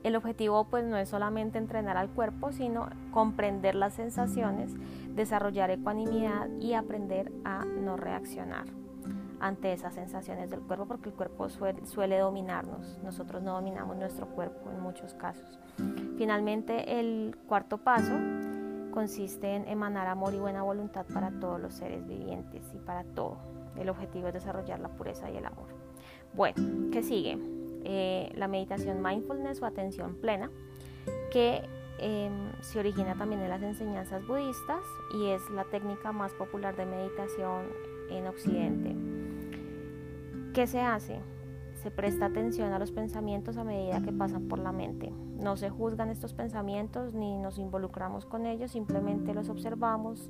El 0.04 0.16
objetivo 0.16 0.66
pues 0.66 0.86
no 0.86 0.98
es 0.98 1.10
solamente 1.10 1.58
entrenar 1.58 1.98
al 1.98 2.10
cuerpo, 2.10 2.52
sino 2.52 2.90
comprender 3.12 3.76
las 3.76 3.94
sensaciones, 3.94 4.74
desarrollar 5.16 5.72
ecuanimidad 5.72 6.48
y 6.60 6.74
aprender 6.74 7.32
a 7.44 7.66
no 7.66 7.98
reaccionar 7.98 8.66
ante 9.40 9.72
esas 9.74 9.94
sensaciones 9.94 10.50
del 10.50 10.60
cuerpo, 10.62 10.86
porque 10.86 11.10
el 11.10 11.16
cuerpo 11.16 11.50
suele, 11.50 11.86
suele, 11.86 12.18
dominarnos. 12.18 13.00
Nosotros 13.04 13.42
no 13.42 13.54
dominamos 13.54 13.96
nuestro 13.98 14.28
cuerpo 14.28 14.70
en 14.70 14.82
muchos 14.82 15.14
casos. 15.14 15.60
Finalmente, 16.18 17.00
el 17.00 17.38
cuarto 17.48 17.78
paso 17.78 18.14
consiste 18.92 19.56
en 19.56 19.68
emanar 19.68 20.08
amor 20.08 20.34
y 20.34 20.40
buena 20.40 20.64
voluntad 20.64 21.06
para 21.14 21.32
todos 21.32 21.60
los 21.60 21.74
seres 21.74 22.06
vivientes 22.06 22.70
y 22.74 22.80
para 22.80 23.04
todo. 23.04 23.38
El 23.78 23.90
objetivo 23.90 24.28
es 24.28 24.34
desarrollar 24.34 24.80
la 24.80 24.90
pureza 24.90 25.30
y 25.32 25.38
el 25.38 25.46
amor. 25.46 25.68
Bueno, 26.34 26.90
¿qué 26.92 27.02
sigue? 27.02 27.59
Eh, 27.84 28.32
la 28.36 28.48
meditación 28.48 29.02
mindfulness 29.02 29.62
o 29.62 29.66
atención 29.66 30.16
plena, 30.16 30.52
que 31.32 31.62
em, 32.00 32.52
se 32.62 32.80
origina 32.80 33.16
también 33.16 33.42
en 33.42 33.50
las 33.50 33.62
enseñanzas 33.62 34.26
budistas 34.28 34.84
y 35.14 35.28
es 35.28 35.50
la 35.50 35.64
técnica 35.66 36.12
más 36.12 36.34
popular 36.34 36.76
de 36.76 36.86
meditación 36.86 37.66
en 38.10 38.28
Occidente. 38.28 38.96
¿Qué 40.54 40.68
se 40.68 40.82
hace? 40.82 41.20
Se 41.76 41.92
presta 41.92 42.26
atención 42.26 42.74
a 42.74 42.80
los 42.80 42.92
pensamientos 42.92 43.58
a 43.58 43.64
medida 43.64 44.02
que 44.02 44.12
pasan 44.12 44.48
por 44.48 44.60
la 44.60 44.72
mente. 44.72 45.12
No 45.38 45.56
se 45.56 45.70
juzgan 45.70 46.10
estos 46.10 46.34
pensamientos 46.34 47.14
ni 47.14 47.38
nos 47.38 47.58
involucramos 47.58 48.26
con 48.26 48.46
ellos, 48.46 48.72
simplemente 48.72 49.34
los 49.34 49.48
observamos 49.48 50.30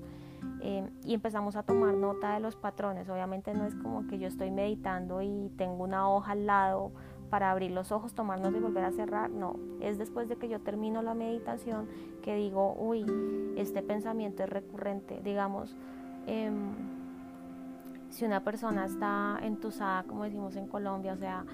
eh, 0.61 0.87
y 1.03 1.13
empezamos 1.13 1.55
a 1.55 1.63
tomar 1.63 1.95
nota 1.95 2.33
de 2.33 2.41
los 2.41 2.55
patrones. 2.55 3.09
Obviamente 3.09 3.53
no 3.53 3.65
es 3.65 3.73
como 3.75 4.07
que 4.07 4.19
yo 4.19 4.27
estoy 4.27 4.51
meditando 4.51 5.21
y 5.21 5.51
tengo 5.57 5.83
una 5.83 6.07
hoja 6.09 6.33
al 6.33 6.45
lado 6.45 6.91
para 7.29 7.51
abrir 7.51 7.71
los 7.71 7.91
ojos, 7.91 8.13
tomarnos 8.13 8.53
y 8.55 8.59
volver 8.59 8.83
a 8.85 8.91
cerrar. 8.91 9.29
No, 9.29 9.55
es 9.79 9.97
después 9.97 10.27
de 10.27 10.35
que 10.35 10.49
yo 10.49 10.59
termino 10.59 11.01
la 11.01 11.13
meditación 11.13 11.87
que 12.23 12.35
digo, 12.35 12.75
uy, 12.77 13.05
este 13.57 13.81
pensamiento 13.81 14.43
es 14.43 14.49
recurrente. 14.49 15.21
Digamos, 15.23 15.75
em, 16.27 16.73
si 18.09 18.25
una 18.25 18.43
persona 18.43 18.85
está 18.85 19.39
entusada, 19.41 20.03
como 20.03 20.23
decimos 20.23 20.55
en 20.55 20.67
Colombia, 20.67 21.13
o 21.13 21.17
sea, 21.17 21.45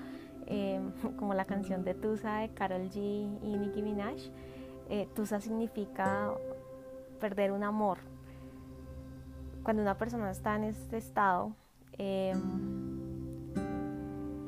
em, 0.45 0.91
como 1.17 1.33
la 1.33 1.45
canción 1.45 1.83
de 1.83 1.93
Tusa 1.93 2.37
de 2.39 2.49
Carol 2.49 2.89
G 2.89 2.97
y 3.41 3.57
Nicki 3.57 3.81
Minaj, 3.81 4.17
eh, 4.89 5.07
Tusa 5.15 5.41
significa 5.41 6.31
perder 7.19 7.51
un 7.51 7.63
amor. 7.63 7.97
Cuando 9.63 9.81
una 9.81 9.97
persona 9.97 10.29
está 10.29 10.55
en 10.55 10.65
este 10.65 10.97
estado, 10.97 11.53
em, 11.97 12.94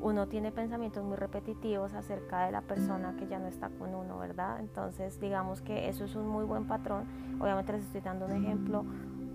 uno 0.00 0.28
tiene 0.28 0.52
pensamientos 0.52 1.04
muy 1.04 1.16
repetitivos 1.16 1.94
acerca 1.94 2.46
de 2.46 2.52
la 2.52 2.60
persona 2.60 3.16
que 3.16 3.26
ya 3.26 3.38
no 3.38 3.48
está 3.48 3.68
con 3.70 3.94
uno, 3.94 4.18
¿verdad? 4.18 4.60
Entonces, 4.60 5.18
digamos 5.20 5.60
que 5.60 5.88
eso 5.88 6.04
es 6.04 6.14
un 6.14 6.28
muy 6.28 6.44
buen 6.44 6.66
patrón. 6.66 7.04
Obviamente 7.40 7.72
les 7.72 7.82
estoy 7.82 8.00
dando 8.00 8.26
un 8.26 8.32
ejemplo 8.32 8.84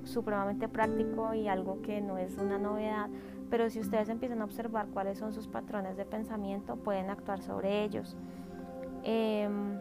supremamente 0.04 0.68
práctico 0.68 1.34
y 1.34 1.48
algo 1.48 1.82
que 1.82 2.02
no 2.02 2.18
es 2.18 2.38
una 2.38 2.58
novedad, 2.58 3.10
pero 3.50 3.70
si 3.70 3.80
ustedes 3.80 4.10
empiezan 4.10 4.42
a 4.42 4.46
observar 4.46 4.88
cuáles 4.88 5.18
son 5.18 5.34
sus 5.34 5.48
patrones 5.48 5.98
de 5.98 6.06
pensamiento, 6.06 6.76
pueden 6.76 7.10
actuar 7.10 7.42
sobre 7.42 7.84
ellos. 7.84 8.16
Em, 9.04 9.80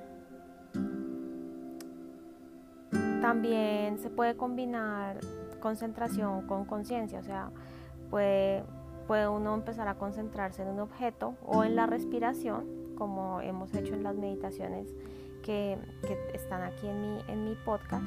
también 3.21 3.99
se 3.99 4.11
puede 4.11 4.37
combinar 4.37 5.21
concentración 5.61 6.47
con 6.47 6.65
conciencia, 6.65 7.21
o 7.21 7.23
sea, 7.23 7.51
puede 8.11 8.65
puede 9.03 9.29
uno 9.29 9.55
empezar 9.55 9.89
a 9.89 9.95
concentrarse 9.95 10.63
en 10.63 10.69
un 10.69 10.81
objeto 10.81 11.35
o 11.45 11.65
en 11.65 11.77
la 11.77 11.87
respiración, 11.87 12.95
como 12.97 13.41
hemos 13.41 13.75
hecho 13.75 13.95
en 13.95 14.03
las 14.03 14.17
meditaciones 14.17 14.95
que, 15.43 15.79
están 16.35 16.63
aquí 16.63 16.87
en 16.87 17.01
mi, 17.01 17.21
en 17.29 17.45
mi 17.45 17.55
podcast, 17.57 18.07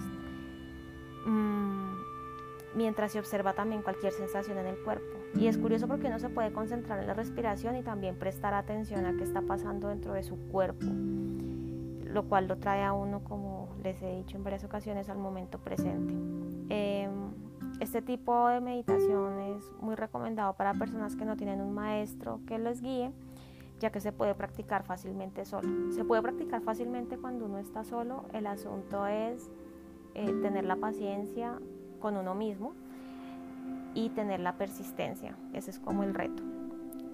mm, 1.26 1.96
mientras 2.76 3.12
se 3.12 3.20
observa 3.20 3.54
también 3.54 3.82
cualquier 3.82 4.14
sensación 4.14 4.58
en 4.58 4.68
el 4.68 4.78
cuerpo. 4.78 5.06
Y 5.36 5.48
es 5.48 5.58
curioso 5.58 5.88
porque 5.88 6.08
uno 6.08 6.20
se 6.20 6.30
puede 6.30 6.54
concentrar 6.54 7.00
en 7.00 7.08
la 7.08 7.14
respiración 7.14 7.76
y 7.76 7.84
también 7.84 8.16
prestar 8.16 8.54
atención 8.54 9.06
a 9.06 9.16
qué 9.18 9.24
está 9.24 9.42
pasando 9.42 9.90
dentro 9.90 10.14
de 10.14 10.24
su 10.24 10.38
cuerpo, 10.48 10.86
lo 10.86 12.24
cual 12.24 12.48
lo 12.48 12.58
trae 12.58 12.84
a 12.84 12.94
uno, 12.94 13.24
como 13.24 13.70
les 13.84 14.02
he 14.02 14.16
dicho 14.16 14.38
en 14.38 14.44
varias 14.44 14.64
ocasiones, 14.64 15.10
al 15.10 15.18
momento 15.18 15.60
presente. 15.60 16.14
Em, 16.70 17.45
este 17.86 18.02
tipo 18.02 18.48
de 18.48 18.62
meditación 18.62 19.40
es 19.40 19.72
muy 19.80 19.94
recomendado 19.94 20.54
para 20.54 20.74
personas 20.74 21.16
que 21.16 21.24
no 21.24 21.38
tienen 21.38 21.62
un 21.62 21.76
maestro 21.76 22.40
que 22.48 22.58
les 22.58 22.82
guíe, 22.82 23.12
ya 23.80 23.92
que 23.92 24.00
se 24.00 24.12
puede 24.12 24.34
practicar 24.34 24.84
fácilmente 24.84 25.46
solo. 25.46 25.70
Se 25.92 26.04
puede 26.04 26.24
practicar 26.24 26.62
fácilmente 26.62 27.20
cuando 27.20 27.46
uno 27.46 27.60
está 27.60 27.84
solo, 27.84 28.26
el 28.34 28.48
asunto 28.48 29.06
es 29.06 29.52
eh, 30.16 30.34
tener 30.42 30.66
la 30.66 30.78
paciencia 30.78 31.60
con 32.00 32.18
uno 32.18 32.34
mismo 32.34 32.74
y 33.94 34.10
tener 34.10 34.40
la 34.40 34.58
persistencia, 34.58 35.38
ese 35.54 35.70
es 35.70 35.80
como 35.80 36.02
el 36.02 36.16
reto. 36.16 36.42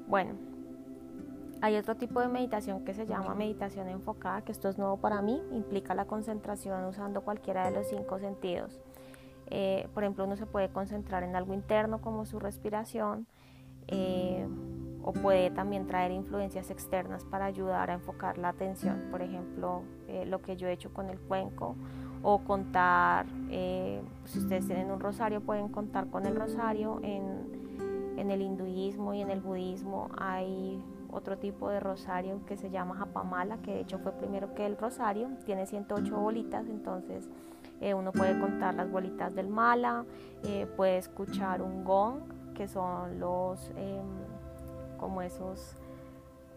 Bueno, 0.07 0.35
hay 1.59 1.75
otro 1.75 1.95
tipo 1.95 2.21
de 2.21 2.29
meditación 2.29 2.85
que 2.85 2.93
se 2.93 3.05
llama 3.05 3.35
meditación 3.35 3.89
enfocada, 3.89 4.41
que 4.41 4.53
esto 4.53 4.69
es 4.69 4.77
nuevo 4.77 4.95
para 4.95 5.21
mí, 5.21 5.43
implica 5.51 5.93
la 5.95 6.05
concentración 6.05 6.85
usando 6.85 7.21
cualquiera 7.21 7.69
de 7.69 7.75
los 7.75 7.87
cinco 7.87 8.19
sentidos. 8.19 8.79
Eh, 9.51 9.87
por 9.93 10.03
ejemplo, 10.03 10.25
uno 10.25 10.35
se 10.35 10.45
puede 10.45 10.69
concentrar 10.69 11.23
en 11.23 11.35
algo 11.35 11.53
interno 11.53 12.01
como 12.01 12.25
su 12.25 12.39
respiración 12.39 13.27
eh, 13.87 14.47
o 15.03 15.13
puede 15.13 15.51
también 15.51 15.87
traer 15.87 16.11
influencias 16.11 16.71
externas 16.71 17.25
para 17.25 17.45
ayudar 17.45 17.91
a 17.91 17.93
enfocar 17.93 18.37
la 18.37 18.49
atención. 18.49 19.09
Por 19.11 19.21
ejemplo, 19.21 19.83
eh, 20.07 20.25
lo 20.25 20.41
que 20.41 20.55
yo 20.55 20.67
he 20.67 20.73
hecho 20.73 20.93
con 20.93 21.09
el 21.09 21.19
cuenco 21.19 21.75
o 22.23 22.39
contar, 22.39 23.25
si 24.25 24.39
ustedes 24.39 24.67
tienen 24.67 24.91
un 24.91 24.99
rosario, 24.99 25.41
pueden 25.41 25.69
contar 25.69 26.07
con 26.07 26.25
el 26.25 26.35
rosario. 26.35 26.99
En, 27.03 27.61
en 28.17 28.29
el 28.29 28.41
hinduismo 28.41 29.13
y 29.13 29.21
en 29.21 29.31
el 29.31 29.41
budismo 29.41 30.09
hay 30.17 30.81
otro 31.11 31.37
tipo 31.37 31.69
de 31.69 31.79
rosario 31.79 32.45
que 32.45 32.55
se 32.55 32.69
llama 32.69 32.95
japamala, 32.95 33.57
que 33.57 33.73
de 33.73 33.79
hecho 33.81 33.99
fue 33.99 34.11
primero 34.13 34.53
que 34.53 34.65
el 34.65 34.77
rosario, 34.77 35.29
tiene 35.45 35.65
108 35.65 36.15
bolitas, 36.15 36.67
entonces 36.67 37.29
eh, 37.81 37.95
uno 37.95 38.11
puede 38.11 38.39
contar 38.39 38.75
las 38.75 38.89
bolitas 38.89 39.33
del 39.35 39.47
mala, 39.47 40.05
eh, 40.43 40.67
puede 40.77 40.97
escuchar 40.97 41.61
un 41.61 41.83
gong, 41.83 42.53
que 42.53 42.67
son 42.67 43.19
los, 43.19 43.71
em, 43.75 44.05
como 44.97 45.23
esos, 45.23 45.75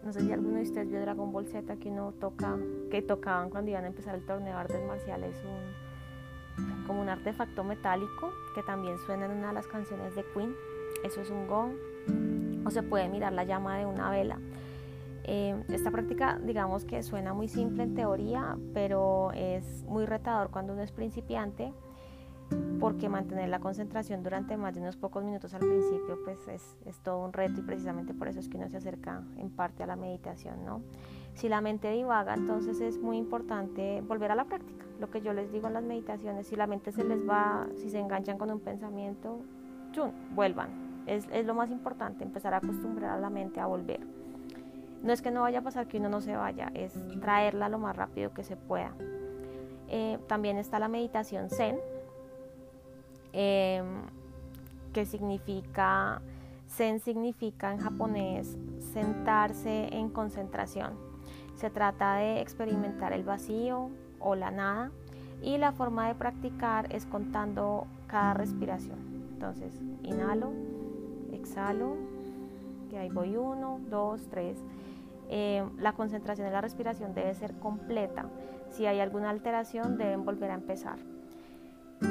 no 0.03 0.13
sé 0.13 0.21
si 0.21 0.31
alguno 0.31 0.57
de 0.57 0.63
ustedes 0.63 0.87
vio 0.87 1.01
Dragon 1.01 1.31
Ball 1.31 1.47
Z 1.47 1.75
que 1.77 1.89
uno 1.89 2.13
toca, 2.19 2.55
que 2.91 3.01
tocaban 3.01 3.49
cuando 3.49 3.71
iban 3.71 3.85
a 3.85 3.87
empezar 3.87 4.13
el 4.13 4.23
torneo 4.25 4.53
de 4.53 4.59
artes 4.59 4.87
marciales, 4.87 5.35
un, 5.43 6.85
como 6.85 7.01
un 7.01 7.09
artefacto 7.09 7.63
metálico 7.63 8.31
que 8.53 8.61
también 8.61 8.99
suena 8.99 9.25
en 9.25 9.31
una 9.31 9.47
de 9.47 9.53
las 9.53 9.67
canciones 9.67 10.15
de 10.15 10.23
Queen, 10.33 10.53
eso 11.03 11.21
es 11.21 11.31
un 11.31 11.47
gong, 11.47 11.73
o 12.65 12.69
se 12.69 12.83
puede 12.83 13.09
mirar 13.09 13.33
la 13.33 13.43
llama 13.43 13.77
de 13.77 13.87
una 13.87 14.11
vela. 14.11 14.39
Eh, 15.27 15.55
esta 15.69 15.89
práctica, 15.89 16.39
digamos 16.43 16.85
que 16.85 17.01
suena 17.01 17.33
muy 17.33 17.47
simple 17.47 17.81
en 17.81 17.95
teoría, 17.95 18.57
pero 18.75 19.31
es 19.33 19.83
muy 19.87 20.05
retador 20.05 20.51
cuando 20.51 20.73
uno 20.73 20.83
es 20.83 20.91
principiante, 20.91 21.73
porque 22.79 23.09
mantener 23.09 23.49
la 23.49 23.59
concentración 23.59 24.21
durante 24.21 24.55
más 24.55 24.75
de 24.75 24.81
unos 24.81 24.97
pocos 24.97 25.23
minutos 25.23 25.55
al 25.55 25.61
principio, 25.61 26.19
pues 26.23 26.47
es, 26.47 26.77
es, 26.85 26.99
todo 26.99 27.25
un 27.25 27.33
reto 27.33 27.59
y 27.59 27.63
precisamente 27.63 28.13
por 28.13 28.27
eso 28.27 28.39
es 28.39 28.47
que 28.47 28.57
uno 28.57 28.69
se 28.69 28.77
acerca 28.77 29.23
en 29.37 29.49
parte 29.49 29.81
a 29.81 29.87
la 29.87 29.95
meditación, 29.95 30.63
¿no? 30.63 30.83
Si 31.33 31.49
la 31.49 31.59
mente 31.59 31.89
divaga, 31.89 32.35
entonces 32.35 32.79
es 32.79 32.99
muy 32.99 33.17
importante 33.17 34.01
volver 34.01 34.29
a 34.29 34.35
la 34.35 34.45
práctica. 34.45 34.85
Lo 34.99 35.09
que 35.09 35.21
yo 35.21 35.33
les 35.33 35.51
digo 35.51 35.67
en 35.67 35.73
las 35.73 35.83
meditaciones, 35.83 36.45
si 36.45 36.55
la 36.55 36.67
mente 36.67 36.91
se 36.91 37.03
les 37.03 37.27
va, 37.27 37.67
si 37.73 37.89
se 37.89 37.97
enganchan 37.97 38.37
con 38.37 38.51
un 38.51 38.59
pensamiento, 38.59 39.39
¡chun! 39.91 40.11
vuelvan. 40.35 41.03
Es, 41.07 41.27
es 41.31 41.47
lo 41.47 41.55
más 41.55 41.71
importante, 41.71 42.23
empezar 42.23 42.53
a 42.53 42.57
acostumbrar 42.57 43.09
a 43.09 43.19
la 43.19 43.31
mente 43.31 43.59
a 43.59 43.65
volver. 43.65 44.01
No 45.05 45.13
es 45.13 45.21
que 45.21 45.29
no 45.29 45.41
vaya 45.41 45.59
a 45.59 45.61
pasar 45.61 45.87
que 45.87 45.99
uno 45.99 46.09
no 46.09 46.19
se 46.19 46.35
vaya, 46.35 46.71
es 46.73 46.93
traerla 47.21 47.69
lo 47.69 47.77
más 47.77 47.95
rápido 47.95 48.33
que 48.33 48.43
se 48.43 48.57
pueda. 48.57 48.91
Eh, 49.87 50.17
también 50.27 50.57
está 50.57 50.79
la 50.79 50.87
meditación 50.87 51.51
zen, 51.51 51.77
em, 53.31 53.85
que 54.93 55.05
significa, 55.05 56.23
zen 56.67 56.99
significa 56.99 57.71
en 57.71 57.77
japonés 57.77 58.57
sentarse 58.93 59.95
en 59.95 60.09
concentración. 60.09 60.97
Se 61.53 61.69
trata 61.69 62.15
de 62.15 62.41
experimentar 62.41 63.13
el 63.13 63.23
vacío 63.23 63.91
o 64.19 64.33
la 64.33 64.49
nada 64.49 64.89
y 65.43 65.59
la 65.59 65.71
forma 65.71 66.07
de 66.07 66.15
practicar 66.15 66.91
es 66.91 67.05
contando 67.05 67.85
cada 68.07 68.33
respiración. 68.33 68.97
Entonces, 69.33 69.79
inhalo, 70.01 70.51
exhalo, 71.31 71.95
y 72.91 72.95
ahí 72.95 73.09
voy 73.09 73.35
uno, 73.35 73.79
dos, 73.89 74.27
tres. 74.29 74.57
Eh, 75.29 75.67
la 75.79 75.93
concentración 75.93 76.47
de 76.47 76.53
la 76.53 76.61
respiración 76.61 77.13
debe 77.13 77.33
ser 77.33 77.53
completa. 77.55 78.25
Si 78.69 78.85
hay 78.85 78.99
alguna 78.99 79.29
alteración, 79.29 79.97
deben 79.97 80.25
volver 80.25 80.51
a 80.51 80.55
empezar. 80.55 80.99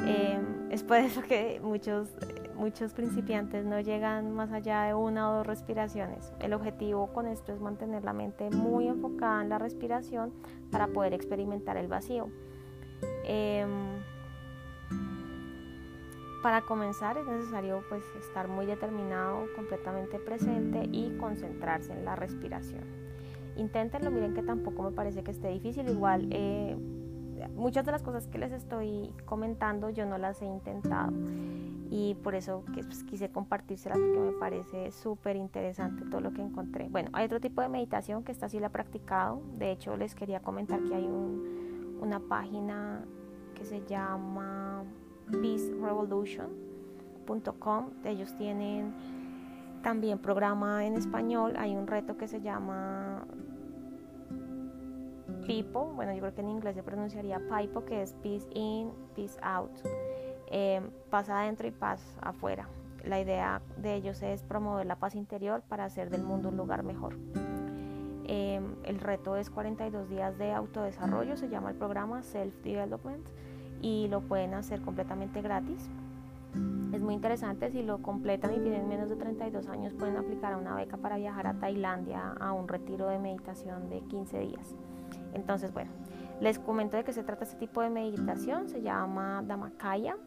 Eh, 0.05 0.39
es 0.71 0.83
por 0.83 0.97
eso 0.97 1.21
que 1.21 1.59
muchos, 1.63 2.09
muchos 2.55 2.93
principiantes 2.93 3.65
no 3.65 3.79
llegan 3.79 4.33
más 4.33 4.51
allá 4.51 4.83
de 4.83 4.93
una 4.93 5.31
o 5.31 5.37
dos 5.37 5.47
respiraciones. 5.47 6.33
El 6.39 6.53
objetivo 6.53 7.13
con 7.13 7.27
esto 7.27 7.53
es 7.53 7.59
mantener 7.59 8.03
la 8.03 8.13
mente 8.13 8.49
muy 8.49 8.87
enfocada 8.87 9.41
en 9.41 9.49
la 9.49 9.59
respiración 9.59 10.33
para 10.71 10.87
poder 10.87 11.13
experimentar 11.13 11.77
el 11.77 11.87
vacío. 11.87 12.29
Em, 13.25 13.69
para 16.41 16.61
comenzar 16.61 17.17
es 17.17 17.25
necesario 17.25 17.83
pues 17.89 18.03
estar 18.19 18.47
muy 18.47 18.65
determinado, 18.65 19.45
completamente 19.55 20.19
presente 20.19 20.87
y 20.91 21.17
concentrarse 21.17 21.91
en 21.93 22.05
la 22.05 22.15
respiración 22.15 23.04
inténtenlo, 23.57 24.11
miren 24.11 24.33
que 24.33 24.43
tampoco 24.43 24.83
me 24.83 24.91
parece 24.91 25.23
que 25.23 25.31
esté 25.31 25.49
difícil, 25.49 25.89
igual 25.89 26.27
eh, 26.31 26.77
muchas 27.55 27.85
de 27.85 27.91
las 27.91 28.01
cosas 28.03 28.27
que 28.27 28.37
les 28.37 28.51
estoy 28.51 29.11
comentando 29.25 29.89
yo 29.89 30.05
no 30.05 30.17
las 30.17 30.41
he 30.41 30.45
intentado. 30.45 31.13
Y 31.89 32.15
por 32.15 32.35
eso 32.35 32.63
pues, 32.73 33.03
quise 33.03 33.29
compartírselas 33.29 33.99
porque 33.99 34.19
me 34.19 34.31
parece 34.33 34.91
súper 34.91 35.35
interesante 35.35 36.03
todo 36.09 36.21
lo 36.21 36.33
que 36.33 36.41
encontré. 36.41 36.87
Bueno, 36.89 37.11
hay 37.13 37.25
otro 37.25 37.39
tipo 37.39 37.61
de 37.61 37.69
meditación 37.69 38.23
que 38.23 38.31
esta 38.31 38.49
sí 38.49 38.59
la 38.59 38.65
he 38.67 38.71
practicado, 38.71 39.43
de 39.57 39.71
hecho 39.71 39.95
les 39.95 40.15
quería 40.15 40.39
comentar 40.39 40.83
que 40.83 40.95
hay 40.95 41.05
una 41.05 42.19
página 42.19 43.05
que 43.53 43.65
se 43.65 43.85
llama 43.85 44.83
peacerevolution.com, 45.31 47.89
ellos 48.03 48.35
tienen 48.37 48.93
también 49.81 50.19
programa 50.19 50.85
en 50.85 50.95
español, 50.95 51.55
hay 51.57 51.75
un 51.75 51.87
reto 51.87 52.15
que 52.17 52.27
se 52.27 52.41
llama 52.41 53.25
Pipo, 55.45 55.85
bueno 55.93 56.13
yo 56.13 56.19
creo 56.21 56.33
que 56.33 56.41
en 56.41 56.49
inglés 56.49 56.75
se 56.75 56.83
pronunciaría 56.83 57.39
Pipo, 57.39 57.85
que 57.85 58.01
es 58.01 58.13
Peace 58.13 58.47
In, 58.53 58.91
Peace 59.15 59.37
Out. 59.41 59.71
eh, 60.47 60.81
paz 61.09 61.29
adentro 61.29 61.67
y 61.67 61.71
paz 61.71 62.17
afuera. 62.21 62.67
La 63.03 63.19
idea 63.19 63.61
de 63.77 63.95
ellos 63.95 64.21
es 64.23 64.41
promover 64.43 64.85
la 64.85 64.95
paz 64.95 65.15
interior 65.15 65.61
para 65.67 65.85
hacer 65.85 66.09
del 66.09 66.23
mundo 66.23 66.49
un 66.49 66.57
lugar 66.57 66.83
mejor. 66.83 67.17
Eh, 68.27 68.59
el 68.83 68.99
reto 68.99 69.35
es 69.35 69.51
42 69.51 70.09
días 70.09 70.37
de 70.39 70.51
autodesarrollo, 70.51 71.37
se 71.37 71.49
llama 71.49 71.69
el 71.69 71.75
programa 71.75 72.23
Self 72.23 72.55
Development 72.63 73.23
y 73.81 74.07
lo 74.07 74.21
pueden 74.21 74.55
hacer 74.55 74.81
completamente 74.81 75.41
gratis. 75.41 75.89
Es 76.93 77.01
muy 77.01 77.13
interesante, 77.13 77.69
si 77.69 77.83
lo 77.83 78.01
completan 78.01 78.53
y 78.53 78.59
tienen 78.59 78.87
menos 78.87 79.09
de 79.09 79.17
32 79.17 79.67
años 79.67 79.93
pueden 79.93 80.15
aplicar 80.15 80.53
a 80.53 80.57
una 80.57 80.73
beca 80.73 80.97
para 80.97 81.17
viajar 81.17 81.45
a 81.45 81.53
Tailandia 81.59 82.35
a 82.39 82.53
un 82.53 82.67
retiro 82.67 83.09
de 83.09 83.19
meditación 83.19 83.89
de 83.89 83.99
15 84.01 84.39
días. 84.39 84.75
Entonces, 85.35 85.71
bueno, 85.73 85.91
les 86.41 86.59
comento 86.59 86.97
de 86.97 87.03
qué 87.03 87.13
se 87.13 87.23
trata 87.23 87.43
este 87.43 87.57
tipo 87.57 87.81
de 87.81 87.89
meditación, 87.89 88.67
se 88.67 88.81
llama 88.81 89.43
Dhammakaya. 89.45 90.17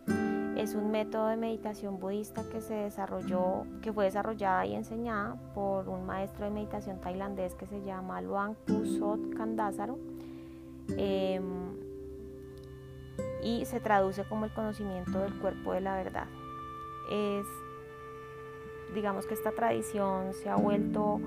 Es 0.56 0.74
un 0.74 0.90
método 0.90 1.28
de 1.28 1.36
meditación 1.36 1.98
budista 1.98 2.42
que 2.50 2.60
se 2.60 2.74
desarrolló, 2.74 3.64
que 3.82 3.92
fue 3.92 4.04
desarrollada 4.04 4.66
y 4.66 4.74
enseñada 4.74 5.36
por 5.54 5.88
un 5.88 6.04
maestro 6.06 6.44
de 6.44 6.50
meditación 6.50 7.00
tailandés 7.00 7.54
que 7.54 7.66
se 7.66 7.82
llama 7.82 8.20
Luang 8.20 8.54
Pusot 8.66 9.34
Kandasaro. 9.36 9.98
Em, 10.96 11.76
y 13.42 13.64
se 13.66 13.80
traduce 13.80 14.24
como 14.24 14.46
el 14.46 14.52
conocimiento 14.52 15.20
del 15.20 15.38
cuerpo 15.38 15.72
de 15.72 15.80
la 15.80 15.96
verdad. 15.96 16.26
Es, 17.10 17.46
digamos 18.94 19.26
que 19.26 19.34
esta 19.34 19.52
tradición 19.52 20.32
se 20.34 20.48
ha 20.48 20.56
vuelto 20.56 21.20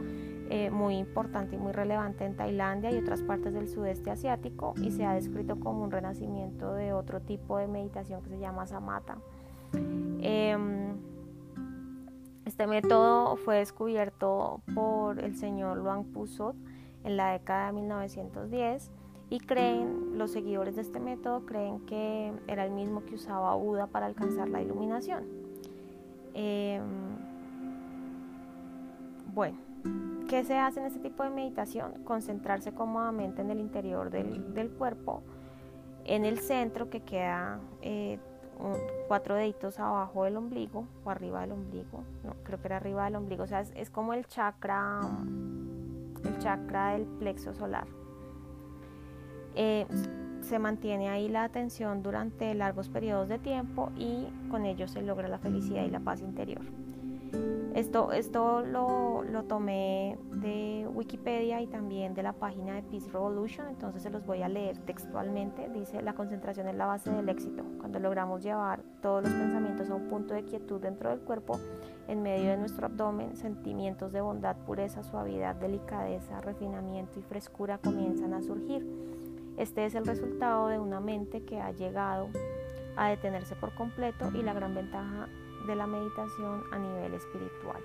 eh, 0.53 0.69
muy 0.69 0.97
importante 0.97 1.55
y 1.55 1.57
muy 1.57 1.71
relevante 1.71 2.25
en 2.25 2.35
Tailandia 2.35 2.91
y 2.91 2.97
otras 2.97 3.21
partes 3.21 3.53
del 3.53 3.69
sudeste 3.69 4.11
asiático 4.11 4.73
y 4.81 4.91
se 4.91 5.05
ha 5.05 5.13
descrito 5.13 5.57
como 5.57 5.81
un 5.81 5.91
renacimiento 5.91 6.73
de 6.73 6.91
otro 6.91 7.21
tipo 7.21 7.57
de 7.57 7.69
meditación 7.69 8.21
que 8.21 8.31
se 8.31 8.37
llama 8.37 8.67
samatha. 8.67 9.17
Em, 9.73 10.97
este 12.43 12.67
método 12.67 13.37
fue 13.37 13.59
descubierto 13.59 14.59
por 14.75 15.19
el 15.19 15.37
señor 15.37 15.77
Luang 15.77 16.03
Pusot 16.03 16.57
en 17.05 17.15
la 17.15 17.31
década 17.31 17.67
de 17.67 17.71
1910 17.71 18.91
y 19.29 19.39
creen, 19.39 20.17
los 20.17 20.31
seguidores 20.31 20.75
de 20.75 20.81
este 20.81 20.99
método 20.99 21.45
creen 21.45 21.79
que 21.85 22.33
era 22.47 22.65
el 22.65 22.71
mismo 22.71 23.05
que 23.05 23.15
usaba 23.15 23.55
Buda 23.55 23.87
para 23.87 24.05
alcanzar 24.05 24.49
la 24.49 24.61
iluminación. 24.61 25.23
Em, 26.33 26.83
bueno, 29.33 29.70
¿qué 30.31 30.45
se 30.45 30.57
hace 30.57 30.79
en 30.79 30.85
este 30.85 30.99
tipo 30.99 31.23
de 31.23 31.29
meditación? 31.29 32.05
Concentrarse 32.05 32.71
cómodamente 32.71 33.41
en 33.41 33.51
el 33.51 33.59
interior 33.59 34.09
del, 34.09 34.71
cuerpo, 34.77 35.23
en 36.05 36.23
el 36.23 36.39
centro 36.39 36.89
que 36.89 37.01
queda 37.01 37.59
eh, 37.81 38.17
cuatro 39.09 39.35
deditos 39.35 39.77
abajo 39.77 40.23
del 40.23 40.37
ombligo 40.37 40.87
o 41.03 41.09
arriba 41.09 41.41
del 41.41 41.51
ombligo, 41.51 42.05
no, 42.23 42.35
creo 42.45 42.61
que 42.61 42.67
era 42.69 42.77
arriba 42.77 43.03
del 43.03 43.17
ombligo, 43.17 43.43
o 43.43 43.47
sea, 43.47 43.59
es 43.59 43.89
como 43.89 44.13
el 44.13 44.25
chakra, 44.25 45.01
el 46.23 46.37
chakra 46.39 46.93
del 46.93 47.05
plexo 47.05 47.53
solar. 47.53 47.87
Eh, 49.55 49.85
se 50.39 50.59
mantiene 50.59 51.09
ahí 51.09 51.27
la 51.27 51.43
atención 51.43 52.03
durante 52.03 52.55
largos 52.55 52.87
periodos 52.87 53.27
de 53.27 53.37
tiempo 53.37 53.91
y 53.97 54.27
con 54.49 54.65
ello 54.65 54.87
se 54.87 55.01
logra 55.01 55.27
la 55.27 55.39
felicidad 55.39 55.83
y 55.83 55.89
la 55.89 55.99
paz 55.99 56.21
interior. 56.21 56.61
Esto, 57.75 58.11
esto 58.11 58.61
lo, 58.61 59.23
lo, 59.23 59.43
tomé 59.43 60.17
de 60.33 60.87
Wikipedia 60.93 61.61
y 61.61 61.67
también 61.67 62.13
de 62.13 62.21
la 62.21 62.33
página 62.33 62.75
de 62.75 62.83
Peace 62.83 63.09
Revolution, 63.09 63.67
entonces 63.69 64.03
se 64.03 64.09
los 64.09 64.25
voy 64.25 64.41
a 64.41 64.49
leer 64.49 64.77
textualmente. 64.79 65.69
Dice, 65.69 66.01
la 66.01 66.13
concentración 66.13 66.67
es 66.67 66.75
la 66.75 66.85
base 66.85 67.09
del 67.09 67.29
éxito. 67.29 67.63
Cuando 67.79 67.99
logramos 67.99 68.43
llevar 68.43 68.83
todos 69.01 69.23
los 69.23 69.31
pensamientos 69.31 69.89
a 69.89 69.95
un 69.95 70.09
punto 70.09 70.33
de 70.33 70.43
quietud 70.43 70.81
dentro 70.81 71.09
del 71.09 71.21
cuerpo, 71.21 71.59
en 72.07 72.21
medio 72.21 72.49
de 72.49 72.57
nuestro 72.57 72.87
abdomen, 72.87 73.37
sentimientos 73.37 74.11
de 74.11 74.21
bondad, 74.21 74.57
pureza, 74.65 75.03
suavidad, 75.03 75.55
delicadeza, 75.55 76.41
refinamiento 76.41 77.19
y 77.19 77.23
frescura 77.23 77.77
comienzan 77.77 78.33
a 78.33 78.41
surgir 78.41 78.85
este 79.57 79.85
es 79.85 79.95
el 79.95 80.05
resultado 80.05 80.69
de 80.69 80.79
una 80.79 80.99
mente 80.99 81.43
que 81.43 81.61
ha 81.61 81.71
llegado 81.71 82.29
a 82.95 83.09
detenerse 83.09 83.55
por 83.55 83.75
completo 83.75 84.31
y 84.33 84.41
la 84.41 84.53
gran 84.53 84.73
ventaja 84.73 85.27
de 85.67 85.75
la 85.75 85.87
meditación 85.87 86.63
a 86.71 86.79
nivel 86.79 87.13
espiritual. 87.13 87.81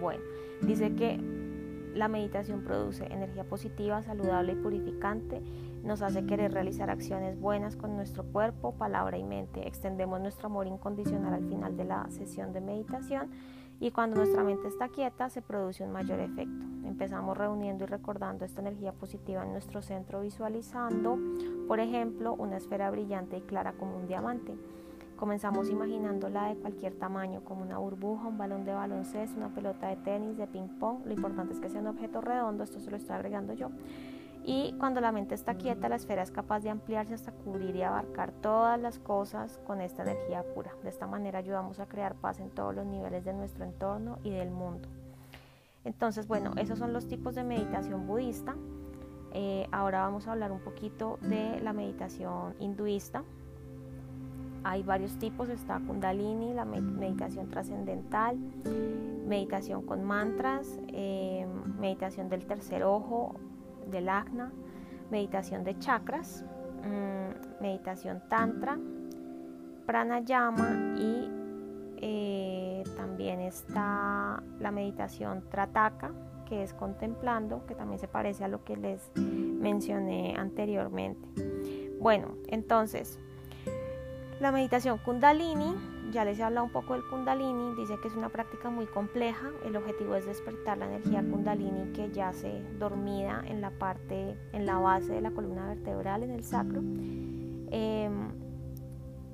Bueno, 0.00 0.22
dice 0.62 0.94
que 0.94 1.18
la 1.94 2.08
meditación 2.08 2.62
produce 2.62 3.04
energía 3.06 3.44
positiva, 3.44 4.02
saludable 4.02 4.52
y 4.52 4.56
purificante, 4.56 5.42
nos 5.82 6.02
hace 6.02 6.26
querer 6.26 6.52
realizar 6.52 6.90
acciones 6.90 7.40
buenas 7.40 7.76
con 7.76 7.96
nuestro 7.96 8.24
cuerpo, 8.24 8.74
palabra 8.74 9.16
y 9.18 9.24
mente. 9.24 9.66
Extendemos 9.66 10.20
nuestro 10.20 10.46
amor 10.46 10.66
incondicional 10.66 11.34
al 11.34 11.48
final 11.48 11.76
de 11.76 11.84
la 11.84 12.08
sesión 12.10 12.52
de 12.52 12.60
meditación 12.60 13.30
y 13.80 13.90
cuando 13.90 14.18
nuestra 14.18 14.44
mente 14.44 14.68
está 14.68 14.88
quieta 14.88 15.30
se 15.30 15.40
produce 15.40 15.82
un 15.82 15.90
mayor 15.90 16.20
efecto. 16.20 16.66
Empezamos 16.84 17.36
reuniendo 17.36 17.84
y 17.84 17.86
recordando 17.86 18.44
esta 18.44 18.60
energía 18.60 18.92
positiva 18.92 19.42
en 19.42 19.52
nuestro 19.52 19.80
centro 19.80 20.20
visualizando, 20.20 21.18
por 21.66 21.80
ejemplo, 21.80 22.34
una 22.34 22.58
esfera 22.58 22.90
brillante 22.90 23.38
y 23.38 23.42
clara 23.42 23.72
como 23.72 23.96
un 23.96 24.06
diamante. 24.06 24.54
Comenzamos 25.20 25.68
imaginándola 25.68 26.48
de 26.48 26.56
cualquier 26.56 26.94
tamaño, 26.94 27.44
como 27.44 27.60
una 27.60 27.76
burbuja, 27.76 28.26
un 28.26 28.38
balón 28.38 28.64
de 28.64 28.72
baloncesto, 28.72 29.36
una 29.36 29.54
pelota 29.54 29.88
de 29.88 29.96
tenis, 29.96 30.38
de 30.38 30.46
ping 30.46 30.78
pong. 30.78 31.04
Lo 31.04 31.12
importante 31.12 31.52
es 31.52 31.60
que 31.60 31.68
sea 31.68 31.82
un 31.82 31.88
objeto 31.88 32.22
redondo, 32.22 32.64
esto 32.64 32.80
se 32.80 32.90
lo 32.90 32.96
estoy 32.96 33.16
agregando 33.16 33.52
yo. 33.52 33.68
Y 34.46 34.74
cuando 34.78 35.02
la 35.02 35.12
mente 35.12 35.34
está 35.34 35.56
quieta, 35.56 35.90
la 35.90 35.96
esfera 35.96 36.22
es 36.22 36.30
capaz 36.30 36.60
de 36.60 36.70
ampliarse 36.70 37.12
hasta 37.12 37.32
cubrir 37.32 37.76
y 37.76 37.82
abarcar 37.82 38.32
todas 38.32 38.80
las 38.80 38.98
cosas 38.98 39.60
con 39.66 39.82
esta 39.82 40.04
energía 40.04 40.42
pura. 40.54 40.72
De 40.82 40.88
esta 40.88 41.06
manera 41.06 41.40
ayudamos 41.40 41.80
a 41.80 41.86
crear 41.86 42.14
paz 42.14 42.40
en 42.40 42.48
todos 42.48 42.74
los 42.74 42.86
niveles 42.86 43.22
de 43.22 43.34
nuestro 43.34 43.66
entorno 43.66 44.18
y 44.22 44.30
del 44.30 44.50
mundo. 44.50 44.88
Entonces, 45.84 46.28
bueno, 46.28 46.54
esos 46.56 46.78
son 46.78 46.94
los 46.94 47.08
tipos 47.08 47.34
de 47.34 47.44
meditación 47.44 48.06
budista. 48.06 48.56
Eh, 49.32 49.68
ahora 49.70 50.00
vamos 50.00 50.26
a 50.26 50.32
hablar 50.32 50.50
un 50.50 50.60
poquito 50.60 51.18
de 51.20 51.60
la 51.60 51.74
meditación 51.74 52.54
hinduista. 52.58 53.22
Hay 54.62 54.82
varios 54.82 55.16
tipos, 55.18 55.48
está 55.48 55.80
Kundalini, 55.80 56.52
la 56.52 56.64
meditación 56.64 57.48
trascendental, 57.48 58.36
meditación 59.26 59.82
con 59.82 60.04
mantras, 60.04 60.78
eh, 60.88 61.46
meditación 61.78 62.28
del 62.28 62.46
tercer 62.46 62.82
ojo, 62.82 63.36
del 63.90 64.08
Agna, 64.08 64.52
meditación 65.10 65.64
de 65.64 65.78
chakras, 65.78 66.44
mm, 66.84 67.62
meditación 67.62 68.22
tantra, 68.28 68.78
pranayama 69.86 70.94
y 70.96 71.28
eh, 72.02 72.84
también 72.96 73.40
está 73.40 74.42
la 74.58 74.70
meditación 74.70 75.42
trataka, 75.50 76.12
que 76.46 76.62
es 76.62 76.74
contemplando, 76.74 77.64
que 77.66 77.74
también 77.74 77.98
se 77.98 78.08
parece 78.08 78.44
a 78.44 78.48
lo 78.48 78.64
que 78.64 78.76
les 78.76 79.10
mencioné 79.16 80.34
anteriormente. 80.36 81.28
Bueno, 82.00 82.34
entonces, 82.48 83.18
la 84.40 84.50
meditación 84.52 84.98
kundalini 84.98 85.74
ya 86.10 86.24
les 86.24 86.38
he 86.38 86.42
hablado 86.42 86.66
un 86.66 86.72
poco 86.72 86.94
del 86.94 87.04
kundalini, 87.04 87.74
dice 87.76 87.98
que 88.00 88.08
es 88.08 88.16
una 88.16 88.30
práctica 88.30 88.68
muy 88.68 88.86
compleja, 88.86 89.50
el 89.64 89.76
objetivo 89.76 90.16
es 90.16 90.26
despertar 90.26 90.78
la 90.78 90.86
energía 90.86 91.22
kundalini 91.22 91.92
que 91.92 92.10
yace 92.10 92.62
dormida 92.78 93.42
en 93.46 93.60
la 93.60 93.70
parte, 93.70 94.36
en 94.52 94.66
la 94.66 94.78
base 94.78 95.12
de 95.12 95.20
la 95.20 95.30
columna 95.30 95.66
vertebral, 95.66 96.22
en 96.24 96.30
el 96.30 96.42
sacro. 96.42 96.80
Em, 97.70 98.32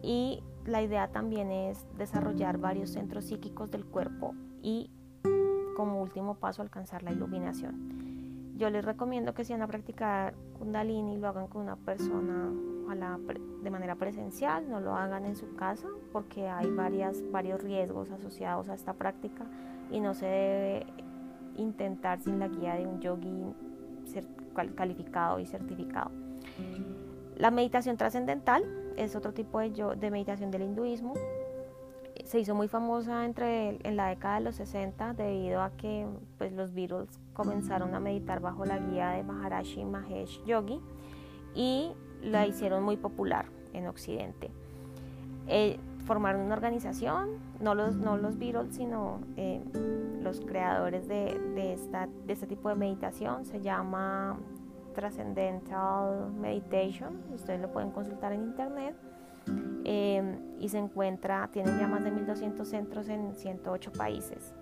y 0.03 0.43
la 0.67 0.83
idea 0.83 1.09
también 1.09 1.51
es 1.51 1.87
desarrollar 1.97 2.59
varios 2.59 2.91
centros 2.91 3.25
psíquicos 3.25 3.71
del 3.71 3.87
cuerpo 3.87 4.35
y 4.63 4.91
como 5.77 6.03
último 6.03 6.35
paso 6.35 6.63
alcanzar 6.63 7.03
la 7.03 7.13
iluminación. 7.13 8.06
Yo 8.57 8.71
les 8.71 8.85
recomiendo 8.85 9.35
que 9.35 9.45
si 9.45 9.53
van 9.53 9.63
a 9.63 9.67
practicar 9.67 10.35
kundalini 10.59 11.19
lo 11.19 11.29
hagan 11.29 11.47
con 11.47 11.63
una 11.63 11.77
persona 11.77 12.51
de 13.63 13.71
manera 13.71 13.97
presencial, 13.97 14.71
no 14.71 14.81
lo 14.81 14.95
hagan 14.95 15.27
en 15.27 15.37
su 15.37 15.55
casa 15.57 15.89
porque 16.13 16.49
hay 16.49 16.71
varias, 16.71 17.23
varios 17.31 17.63
riesgos 17.63 18.11
asociados 18.11 18.69
a 18.69 18.75
esta 18.75 18.95
práctica 18.95 19.45
y 19.91 20.01
no 20.01 20.15
se 20.15 20.27
debe 20.27 20.87
intentar 21.57 22.21
sin 22.21 22.39
la 22.39 22.49
guía 22.49 22.75
de 22.75 22.87
un 22.87 23.01
yogi 23.01 23.55
calificado 24.75 25.39
y 25.41 25.47
certificado. 25.47 26.11
La 27.37 27.51
meditación 27.51 27.97
trascendental 27.97 28.65
es 28.97 29.17
otro 29.17 29.35
tipo 29.35 29.61
de, 29.61 29.71
de 29.99 30.11
meditación 30.11 30.51
del 30.51 30.63
hinduismo 30.63 31.13
se 32.25 32.41
hizo 32.41 32.55
muy 32.55 32.69
famosa 32.69 33.25
entre 33.25 33.79
en 33.87 33.97
la 33.97 34.09
década 34.09 34.37
de 34.37 34.41
los 34.43 34.57
60 34.57 35.15
debido 35.15 35.63
a 35.63 35.71
que 35.71 36.07
pues, 36.39 36.53
los 36.53 36.73
Beatles 36.73 37.21
comenzaron 37.37 37.95
a 37.95 38.01
meditar 38.01 38.41
bajo 38.41 38.65
la 38.65 38.79
guía 38.79 39.11
de 39.11 39.23
Maharashi 39.23 39.85
Mahesh 39.85 40.43
Yogi 40.45 40.81
y 41.55 41.93
la 42.23 42.47
hicieron 42.47 42.83
muy 42.83 42.97
popular 42.97 43.47
en 43.73 43.87
Occidente. 43.87 44.51
Eh, 45.47 45.79
formaron 46.07 46.41
una 46.41 46.55
organización, 46.55 47.31
no 47.61 47.75
los, 47.75 47.97
no 47.97 48.17
los 48.17 48.39
Beatles, 48.39 48.75
sino 48.75 49.21
eh, 49.37 49.63
los 50.23 50.41
creadores 50.41 51.07
de, 51.09 51.39
de, 51.55 51.75
esta, 51.75 52.09
de 52.27 52.33
este 52.33 52.47
tipo 52.47 52.69
de 52.69 52.75
meditación, 52.75 53.45
se 53.45 53.61
llama 53.61 54.39
Transcendental 54.95 56.33
Meditation, 56.33 57.23
ustedes 57.35 57.61
lo 57.61 57.71
pueden 57.71 57.91
consultar 57.91 58.33
en 58.33 58.43
internet 58.43 58.97
eh, 59.85 60.39
y 60.59 60.69
se 60.69 60.79
encuentra, 60.79 61.49
tiene 61.53 61.79
ya 61.79 61.87
más 61.87 62.03
de 62.03 62.13
1.200 62.13 62.65
centros 62.65 63.09
en 63.09 63.35
108 63.35 63.93
países. 63.93 64.55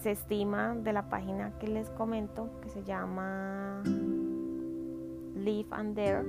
Se 0.00 0.10
estima 0.10 0.74
de 0.74 0.92
la 0.92 1.08
página 1.08 1.58
que 1.58 1.68
les 1.68 1.90
comento, 1.90 2.50
que 2.62 2.68
se 2.68 2.84
llama 2.84 3.82
Live 5.34 5.68
and 5.70 5.96
Dare, 5.96 6.24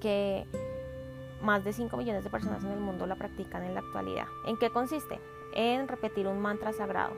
que 0.00 0.46
más 1.42 1.64
de 1.64 1.72
5 1.72 1.96
millones 1.96 2.24
de 2.24 2.30
personas 2.30 2.64
en 2.64 2.70
el 2.70 2.80
mundo 2.80 3.06
la 3.06 3.16
practican 3.16 3.64
en 3.64 3.74
la 3.74 3.80
actualidad. 3.80 4.26
¿En 4.46 4.56
qué 4.56 4.70
consiste? 4.70 5.20
En 5.54 5.88
repetir 5.88 6.26
un 6.26 6.40
mantra 6.40 6.72
sagrado. 6.72 7.12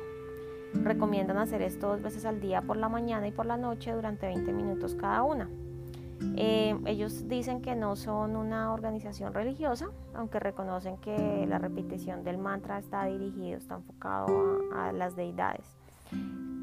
Recomiendan 0.75 1.39
hacer 1.39 1.63
esto 1.63 1.89
dos 1.89 2.03
veces 2.03 2.25
al 2.25 2.41
día 2.41 2.63
por 2.63 2.77
la 2.77 2.89
mañana 2.89 3.29
y 3.29 3.33
por 3.33 3.47
la 3.47 3.57
noche 3.57 3.93
durante 3.93 4.27
20 4.27 4.53
minutos 4.53 4.95
cada 4.95 5.23
una. 5.23 5.49
Eh, 6.37 6.79
ellos 6.87 7.29
dicen 7.29 7.61
que 7.61 7.75
no 7.75 7.97
son 7.97 8.37
una 8.37 8.73
organización 8.73 9.35
religiosa, 9.35 9.89
aunque 10.15 10.39
reconocen 10.41 10.97
que 10.99 11.47
la 11.47 11.59
repetición 11.59 12.25
del 12.25 12.39
mantra 12.39 12.79
está 12.79 13.05
dirigido, 13.05 13.59
está 13.59 13.77
enfocado 13.77 14.61
a, 14.75 14.93
las 14.93 15.17
deidades. 15.17 15.77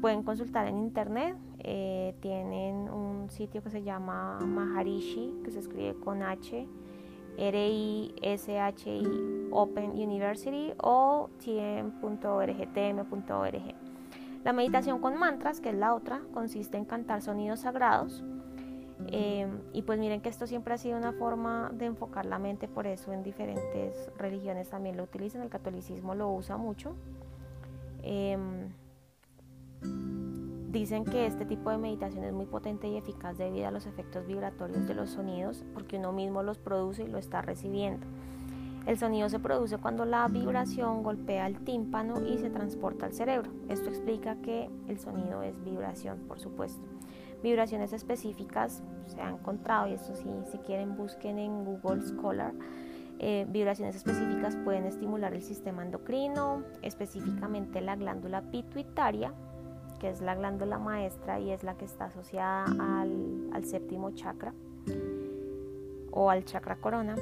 Pueden 0.00 0.22
consultar 0.22 0.66
en 0.66 0.78
internet, 0.78 1.36
eh, 1.58 2.14
tienen 2.20 2.88
un 2.90 3.30
sitio 3.30 3.62
que 3.62 3.70
se 3.70 3.82
llama 3.82 4.38
Maharishi, 4.40 5.32
que 5.44 5.50
se 5.50 5.60
escribe 5.60 5.94
con 5.94 6.22
H, 6.22 6.68
R-I-S-H-I 7.36 9.08
Open 9.50 9.90
University 9.90 10.72
o 10.82 11.30
tm.org, 11.38 12.72
tm.org. 12.72 13.74
La 14.44 14.52
meditación 14.52 15.00
con 15.00 15.16
mantras, 15.16 15.60
que 15.60 15.70
es 15.70 15.74
la 15.74 15.94
otra, 15.94 16.20
consiste 16.32 16.76
en 16.76 16.84
cantar 16.84 17.22
sonidos 17.22 17.60
sagrados 17.60 18.22
Em, 19.08 19.60
y 19.72 19.82
pues 19.82 19.98
miren 19.98 20.20
que 20.20 20.28
esto 20.28 20.46
siempre 20.46 20.74
ha 20.74 20.78
sido 20.78 20.96
una 20.96 21.12
forma 21.12 21.70
de 21.74 21.86
enfocar 21.86 22.26
la 22.26 22.38
mente, 22.38 22.68
por 22.68 22.86
eso 22.86 23.12
en 23.12 23.22
diferentes 23.22 24.10
religiones 24.16 24.70
también 24.70 24.96
lo 24.96 25.02
utilizan, 25.02 25.42
el 25.42 25.50
catolicismo 25.50 26.14
lo 26.14 26.30
usa 26.30 26.56
mucho. 26.56 26.94
Em, 28.02 28.70
dicen 30.70 31.04
que 31.04 31.26
este 31.26 31.44
tipo 31.44 31.70
de 31.70 31.78
meditación 31.78 32.24
es 32.24 32.32
muy 32.32 32.46
potente 32.46 32.88
y 32.88 32.96
eficaz 32.96 33.36
debido 33.36 33.68
a 33.68 33.70
los 33.70 33.86
efectos 33.86 34.26
vibratorios 34.26 34.86
de 34.86 34.94
los 34.94 35.10
sonidos, 35.10 35.64
porque 35.74 35.98
uno 35.98 36.12
mismo 36.12 36.42
los 36.42 36.58
produce 36.58 37.04
y 37.04 37.08
lo 37.08 37.18
está 37.18 37.42
recibiendo. 37.42 38.06
El 38.86 38.98
sonido 38.98 39.28
se 39.30 39.38
produce 39.38 39.78
cuando 39.78 40.04
la 40.04 40.28
vibración 40.28 41.02
golpea 41.02 41.46
el 41.46 41.58
tímpano 41.64 42.20
y 42.20 42.38
se 42.38 42.50
transporta 42.50 43.06
al 43.06 43.14
cerebro. 43.14 43.50
Esto 43.68 43.88
explica 43.88 44.36
que 44.36 44.68
el 44.88 44.98
sonido 44.98 45.42
es 45.42 45.62
vibración, 45.64 46.18
por 46.28 46.38
supuesto 46.38 46.93
vibraciones 47.44 47.92
específicas 47.92 48.82
se 49.06 49.20
han 49.20 49.34
encontrado, 49.34 49.86
y 49.86 49.92
eso 49.92 50.16
sí, 50.16 50.28
si 50.50 50.58
quieren 50.58 50.96
busquen 50.96 51.38
en 51.38 51.64
Google 51.64 52.02
Scholar, 52.02 52.52
eh, 53.20 53.46
vibraciones 53.48 53.94
específicas 53.94 54.56
pueden 54.64 54.86
estimular 54.86 55.34
el 55.34 55.42
sistema 55.42 55.84
endocrino, 55.84 56.64
específicamente 56.82 57.82
la 57.82 57.96
glándula 57.96 58.42
pituitaria, 58.50 59.32
que 60.00 60.08
es 60.08 60.22
la 60.22 60.34
glándula 60.34 60.78
maestra 60.78 61.38
y 61.38 61.50
es 61.50 61.62
la 61.62 61.76
que 61.76 61.84
está 61.84 62.06
asociada 62.06 62.64
al, 62.64 63.64
séptimo 63.64 64.10
chakra 64.12 64.52
o 66.10 66.30
al 66.30 66.44
chakra 66.44 66.76
corona. 66.76 67.14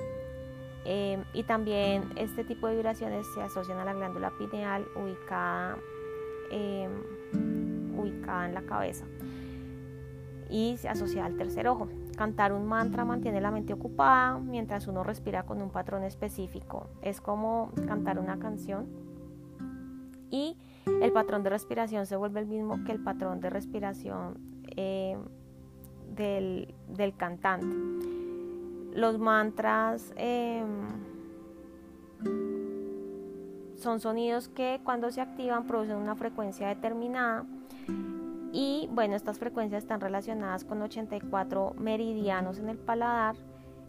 Eh, 0.84 1.22
y 1.34 1.42
también 1.44 2.04
este 2.16 2.44
tipo 2.44 2.68
de 2.68 2.76
vibraciones 2.76 3.26
se 3.34 3.42
asocian 3.42 3.78
a 3.78 3.84
la 3.84 3.92
glándula 3.92 4.32
pineal 4.38 4.86
ubicada, 4.96 5.76
eh, 6.50 6.88
ubicada 7.96 8.46
en 8.46 8.54
la 8.54 8.62
cabeza 8.62 9.04
y 10.52 10.76
se 10.76 10.88
asocia 10.88 11.24
al 11.24 11.36
tercer 11.36 11.66
ojo. 11.66 11.88
Cantar 12.16 12.52
un 12.52 12.66
mantra 12.66 13.04
mantiene 13.04 13.40
la 13.40 13.50
mente 13.50 13.72
ocupada 13.72 14.38
mientras 14.38 14.86
uno 14.86 15.02
respira 15.02 15.44
con 15.44 15.62
un 15.62 15.70
patrón 15.70 16.04
específico. 16.04 16.90
Es 17.00 17.20
como 17.20 17.72
cantar 17.88 18.18
una 18.18 18.38
canción 18.38 18.86
y 20.30 20.56
el 21.00 21.10
patrón 21.12 21.42
de 21.42 21.50
respiración 21.50 22.06
se 22.06 22.16
vuelve 22.16 22.40
el 22.40 22.46
mismo 22.46 22.84
que 22.84 22.92
el 22.92 23.02
patrón 23.02 23.40
de 23.40 23.48
respiración 23.50 24.38
eh, 24.76 25.16
del, 26.14 26.74
cantante. 27.16 27.74
Los 28.94 29.18
mantras 29.18 30.12
em, 30.16 30.68
son 33.76 34.00
sonidos 34.00 34.48
que 34.48 34.80
cuando 34.84 35.10
se 35.10 35.22
activan 35.22 35.66
producen 35.66 35.96
una 35.96 36.14
frecuencia 36.14 36.68
determinada 36.68 37.46
y 38.52 38.86
bueno, 38.92 39.16
estas 39.16 39.38
frecuencias 39.38 39.82
están 39.82 40.02
relacionadas 40.02 40.64
con 40.64 40.82
84 40.82 41.74
meridianos 41.78 42.58
en 42.58 42.68
el 42.68 42.76
paladar 42.76 43.34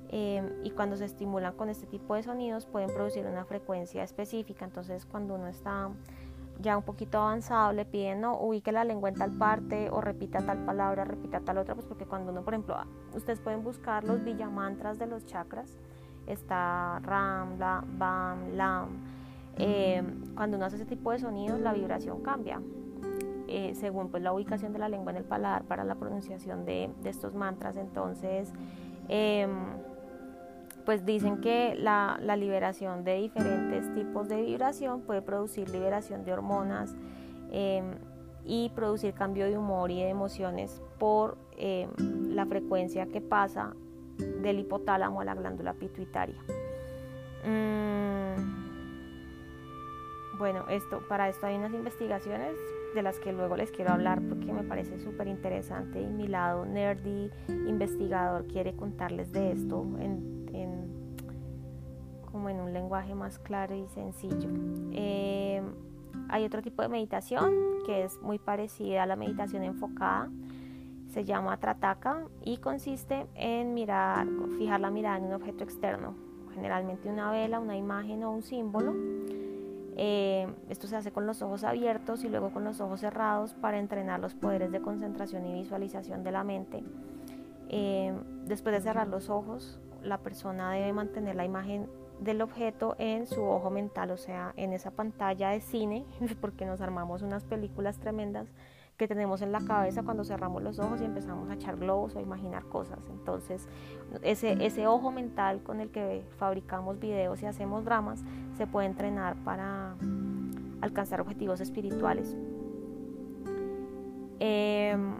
em, 0.08 0.49
y 0.63 0.71
cuando 0.71 0.95
se 0.95 1.04
estimulan 1.04 1.54
con 1.54 1.67
este 1.67 1.86
tipo 1.86 2.15
de 2.15 2.23
sonidos 2.23 2.65
pueden 2.65 2.89
producir 2.93 3.26
una 3.26 3.43
frecuencia 3.43 4.04
específica. 4.04 4.63
Entonces 4.63 5.06
cuando 5.06 5.36
uno 5.36 5.47
está 5.47 5.89
ya 6.62 6.78
un 6.78 6.84
poquito 6.84 7.17
avanzado 7.17 7.73
le 7.73 7.84
piden 7.84 8.21
no 8.21 8.38
ubique 8.39 8.71
la 8.71 8.86
lengua 8.86 9.10
en 9.10 9.15
tal 9.15 9.32
parte 9.38 9.89
o 9.89 9.99
repita 9.99 10.45
tal 10.45 10.63
palabra, 10.63 11.04
repita 11.04 11.41
tal 11.41 11.58
otra, 11.58 11.76
pues 11.76 11.86
porque 11.86 12.06
cuando 12.06 12.32
uno, 12.32 12.43
por 12.43 12.54
ejemplo, 12.54 12.76
ah, 12.76 12.88
ustedes 13.13 13.41
pueden 13.41 13.63
buscar 13.63 14.06
los 14.06 14.23
villamantras 14.23 14.97
de 14.97 15.08
los 15.08 15.26
chakras, 15.26 15.78
está 16.26 16.99
Ram, 16.99 17.60
la, 17.60 17.84
Bam, 17.86 18.56
Lam. 18.56 18.88
Em, 19.58 20.34
cuando 20.36 20.56
uno 20.56 20.65
hace 20.65 20.78
ese 20.78 20.86
tipo 20.86 21.12
de 21.12 21.19
sonidos 21.19 21.60
la 21.60 21.73
vibración 21.73 22.21
cambia. 22.21 22.62
Eh, 23.56 23.76
según 23.76 24.10
pues, 24.10 24.24
la 24.24 24.34
ubicación 24.34 24.74
de 24.74 24.80
la 24.80 24.89
lengua 24.89 25.12
en 25.12 25.18
el 25.18 25.26
paladar 25.26 25.63
para 25.66 25.84
la 25.84 25.94
pronunciación 25.94 26.66
de, 26.66 26.89
estos 27.04 27.36
mantras. 27.36 27.78
Entonces, 27.78 28.52
em, 29.10 29.52
pues 30.86 31.06
dicen 31.06 31.39
que 31.39 31.76
la, 31.76 32.18
liberación 32.36 33.04
de 33.04 33.18
diferentes 33.18 33.94
tipos 33.94 34.28
de 34.28 34.42
vibración 34.42 35.02
puede 35.02 35.22
producir 35.22 35.70
liberación 35.70 36.26
de 36.26 36.34
hormonas 36.34 36.96
em, 37.52 37.92
y 38.44 38.70
producir 38.70 39.13
cambio 39.13 39.46
de 39.46 39.56
humor 39.56 39.92
y 39.92 40.02
de 40.02 40.10
emociones 40.10 40.82
por 40.98 41.38
em, 41.56 41.92
la 42.34 42.48
frecuencia 42.48 43.06
que 43.06 43.22
pasa 43.22 43.76
del 44.42 44.58
hipotálamo 44.58 45.22
a 45.22 45.26
la 45.26 45.36
glándula 45.36 45.76
pituitaria. 45.76 46.42
Mm, 47.46 48.34
bueno, 50.39 50.66
esto, 50.70 51.04
para 51.08 51.30
esto 51.30 51.46
hay 51.46 51.56
unas 51.56 51.74
investigaciones 51.76 52.56
de 52.94 53.02
las 53.02 53.20
que 53.20 53.34
luego 53.34 53.56
les 53.58 53.72
quiero 53.72 53.92
hablar 53.92 54.22
porque 54.22 54.52
me 54.52 54.64
parece 54.64 55.00
súper 55.00 55.28
interesante 55.28 56.02
y 56.02 56.08
mi 56.08 56.28
lado 56.28 56.66
nerdy 56.66 57.30
investigador 57.48 58.46
quiere 58.48 58.76
contarles 58.76 59.32
de 59.32 59.52
esto 59.52 59.86
en, 60.00 60.44
como 62.32 62.50
en 62.50 62.60
un 62.60 62.74
lenguaje 62.74 63.14
más 63.14 63.40
claro 63.40 63.76
y 63.76 63.88
sencillo. 63.88 64.50
Eh, 64.92 65.62
hay 66.30 66.46
otro 66.46 66.62
tipo 66.62 66.82
de 66.82 66.90
meditación 66.90 67.54
que 67.86 68.04
es 68.04 68.20
muy 68.22 68.40
parecida 68.40 69.04
a 69.04 69.06
la 69.06 69.16
meditación 69.16 69.64
enfocada, 69.64 70.30
se 71.10 71.24
llama 71.24 71.58
Trataka 71.58 72.28
y 72.44 72.58
consiste 72.58 73.28
en 73.36 73.74
mirar, 73.74 74.28
fijar 74.58 74.80
la 74.80 74.90
mirada 74.90 75.18
en 75.18 75.26
un 75.26 75.34
objeto 75.34 75.64
externo, 75.64 76.16
generalmente 76.56 77.08
una 77.08 77.32
vela, 77.32 77.60
una 77.60 77.78
imagen 77.78 78.24
o 78.24 78.32
un 78.32 78.42
símbolo 78.42 78.96
eh, 79.96 80.48
esto 80.70 80.88
se 80.88 80.96
hace 80.96 81.12
con 81.12 81.28
los 81.28 81.42
ojos 81.42 81.64
abiertos 81.64 82.24
y 82.24 82.30
luego 82.30 82.52
con 82.52 82.64
los 82.64 82.82
ojos 82.82 83.02
cerrados 83.02 83.54
para 83.54 83.80
entrenar 83.80 84.20
los 84.20 84.34
poderes 84.34 84.72
de 84.72 84.82
concentración 84.82 85.46
y 85.46 85.54
visualización 85.54 86.24
de 86.24 86.32
la 86.32 86.44
mente. 86.44 86.84
Eh, 87.70 88.14
después 88.46 88.76
de 88.76 88.82
cerrar 88.82 89.08
los 89.08 89.30
ojos, 89.30 89.80
la 90.02 90.18
persona 90.18 90.72
debe 90.72 90.94
mantener 90.94 91.36
la 91.36 91.46
imagen 91.46 91.88
del 92.20 92.42
objeto 92.42 92.96
en 93.00 93.26
su 93.28 93.44
ojo 93.44 93.70
mental, 93.70 94.12
o 94.12 94.18
sea, 94.18 94.54
en 94.56 94.74
esa 94.74 94.92
pantalla 94.92 95.50
de 95.50 95.62
cine, 95.62 96.06
porque 96.42 96.66
nos 96.66 96.82
armamos 96.82 97.22
unas 97.22 97.44
películas 97.44 98.00
tremendas 98.00 98.48
que 98.98 99.08
tenemos 99.08 99.42
en 99.42 99.52
la 99.52 99.62
cabeza 99.62 100.04
cuando 100.04 100.24
cerramos 100.24 100.62
los 100.62 100.80
ojos 100.80 101.02
y 101.02 101.06
empezamos 101.06 101.50
a 101.50 101.56
echar 101.56 101.78
globos 101.78 102.16
o 102.16 102.20
a 102.20 102.22
imaginar 102.22 102.64
cosas. 102.66 103.00
Entonces, 103.10 103.68
ese, 104.22 104.66
ese 104.66 104.88
ojo 104.88 105.12
mental 105.12 105.64
con 105.64 105.82
el 105.82 105.90
que 105.90 106.24
fabricamos 106.38 107.00
videos 107.00 107.42
y 107.42 107.48
hacemos 107.48 107.86
dramas 107.86 108.24
se 108.56 108.68
puede 108.68 108.88
entrenar 108.88 109.36
para 109.44 109.96
alcanzar 110.82 111.22
objetivos 111.22 111.60
espirituales. 111.60 112.38
Em, 114.40 115.16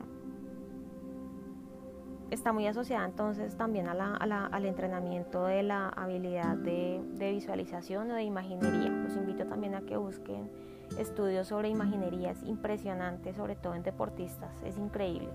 está 2.30 2.52
muy 2.52 2.68
asociada 2.68 3.06
entonces 3.06 3.56
también 3.58 3.88
al 3.88 4.66
entrenamiento 4.66 5.46
de 5.46 5.64
la 5.64 5.90
habilidad 5.90 6.58
de 6.58 7.32
visualización 7.32 8.12
o 8.12 8.16
de 8.16 8.24
imaginería. 8.24 8.90
Los 8.90 9.16
invito 9.16 9.48
también 9.48 9.74
a 9.76 9.82
que 9.82 9.98
busquen 9.98 10.50
estudios 10.98 11.48
sobre 11.48 11.70
imaginería, 11.70 12.32
es 12.32 12.44
impresionante, 12.44 13.34
sobre 13.34 13.56
todo 13.56 13.76
en 13.76 13.84
deportistas, 13.84 14.52
es 14.64 14.78
increíble. 14.78 15.30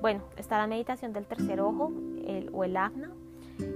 Bueno, 0.00 0.22
está 0.36 0.58
la 0.58 0.66
meditación 0.66 1.12
del 1.12 1.26
tercer 1.26 1.60
ojo 1.60 1.92
o 2.52 2.64
el 2.64 2.76
afna, 2.76 3.10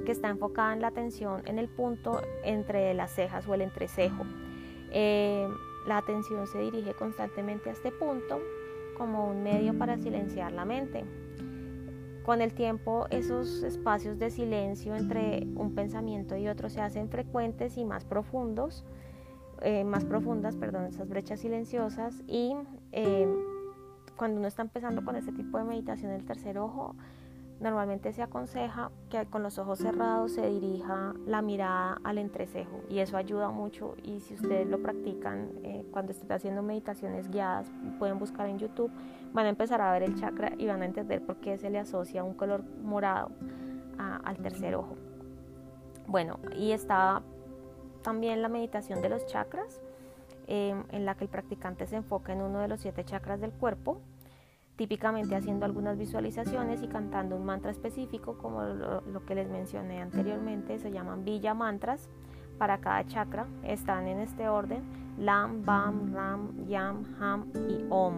que 0.06 0.12
está 0.12 0.28
enfocada 0.28 0.72
en 0.72 0.80
la 0.80 0.88
atención 0.88 1.42
en 1.46 1.58
el 1.58 1.68
punto 1.68 2.22
entre 2.44 2.94
las 2.94 3.10
cejas 3.10 3.46
o 3.46 3.54
el 3.54 3.60
entrecejo. 3.60 4.24
Eh, 4.90 5.46
la 5.87 5.98
atención 5.98 6.46
se 6.46 6.58
dirige 6.58 6.94
constantemente 6.94 7.68
a 7.68 7.72
este 7.72 7.90
punto 7.92 8.40
como 8.96 9.26
un 9.28 9.42
medio 9.42 9.76
para 9.76 9.98
silenciar 9.98 10.52
la 10.52 10.64
mente. 10.64 11.04
con 12.24 12.40
el 12.40 12.54
tiempo 12.54 13.06
esos 13.10 13.62
espacios 13.62 14.18
de 14.18 14.30
silencio 14.30 14.96
entre 14.96 15.46
un 15.56 15.74
pensamiento 15.74 16.38
y 16.38 16.48
otro 16.48 16.70
se 16.70 16.80
hacen 16.80 17.10
frecuentes 17.10 17.76
y 17.76 17.84
más 17.84 18.06
profundos, 18.06 18.82
eh, 19.64 19.85
más 19.85 20.05
profundas, 20.05 20.57
perdón, 20.57 20.85
esas 20.85 21.09
brechas 21.09 21.40
silenciosas 21.40 22.22
y 22.27 22.55
eh, 22.92 23.29
cuando 24.16 24.38
uno 24.38 24.46
está 24.46 24.62
empezando 24.62 25.05
con 25.05 25.16
este 25.16 25.33
tipo 25.33 25.59
de 25.59 25.64
meditación 25.64 26.12
el 26.12 26.24
tercer 26.24 26.59
ojo, 26.59 26.94
Normalmente 27.61 28.12
se 28.12 28.22
aconseja 28.22 28.90
que 29.09 29.27
con 29.27 29.42
los 29.42 29.59
ojos 29.59 29.79
cerrados 29.79 30.33
se 30.33 30.46
dirija 30.48 31.14
la 31.24 31.40
mirada 31.40 32.00
al 32.03 32.18
entrecejo 32.18 32.83
y 32.90 32.98
eso 32.98 33.16
ayuda 33.16 33.48
mucho 33.50 33.94
y 34.03 34.20
si 34.20 34.35
ustedes 34.35 34.66
lo 34.66 34.83
practican 34.83 35.50
eh, 35.62 35.87
cuando 35.92 36.12
estén 36.12 36.31
haciendo 36.33 36.62
meditaciones 36.62 37.31
guiadas, 37.31 37.70
pueden 37.98 38.18
buscar 38.18 38.48
en 38.48 38.59
YouTube, 38.59 38.90
van 39.33 39.46
a 39.46 39.50
empezar 39.50 39.81
a 39.81 39.92
ver 39.92 40.03
el 40.03 40.16
chakra 40.16 40.53
y 40.59 40.66
van 40.66 40.83
a 40.83 40.85
entender 40.85 41.24
por 41.24 41.37
qué 41.37 41.57
se 41.57 41.70
le 41.70 41.79
asocia 41.79 42.24
un 42.24 42.35
color 42.35 42.64
morado 42.83 43.31
al 43.96 44.37
tercer 44.38 44.74
ojo. 44.74 44.96
Bueno, 46.09 46.40
y 46.59 46.72
está 46.72 47.22
también 48.04 48.40
la 48.40 48.48
meditación 48.48 49.02
de 49.02 49.08
los 49.08 49.26
chakras, 49.26 49.80
eh, 50.46 50.80
en 50.90 51.04
la 51.04 51.16
que 51.16 51.24
el 51.24 51.30
practicante 51.30 51.88
se 51.88 51.96
enfoca 51.96 52.32
en 52.32 52.42
uno 52.42 52.60
de 52.60 52.68
los 52.68 52.80
siete 52.80 53.04
chakras 53.04 53.40
del 53.40 53.50
cuerpo 53.50 54.00
típicamente 54.76 55.36
haciendo 55.36 55.64
algunas 55.64 55.96
visualizaciones 55.98 56.82
y 56.82 56.88
cantando 56.88 57.36
un 57.36 57.44
mantra 57.44 57.70
específico 57.70 58.36
como 58.38 58.62
lo, 58.62 59.24
que 59.24 59.34
les 59.34 59.48
mencioné 59.48 60.02
anteriormente, 60.02 60.78
se 60.78 60.90
llaman 60.90 61.24
Villa 61.24 61.54
Mantras 61.54 62.08
para 62.58 62.78
cada 62.78 63.06
chakra, 63.06 63.46
están 63.62 64.08
en 64.08 64.20
este 64.20 64.48
orden, 64.48 64.82
Lam, 65.18 65.64
Bam, 65.64 66.12
Ram, 66.14 66.66
Yam, 66.66 67.04
Ham 67.20 67.52
y 67.68 67.84
Om. 67.88 68.14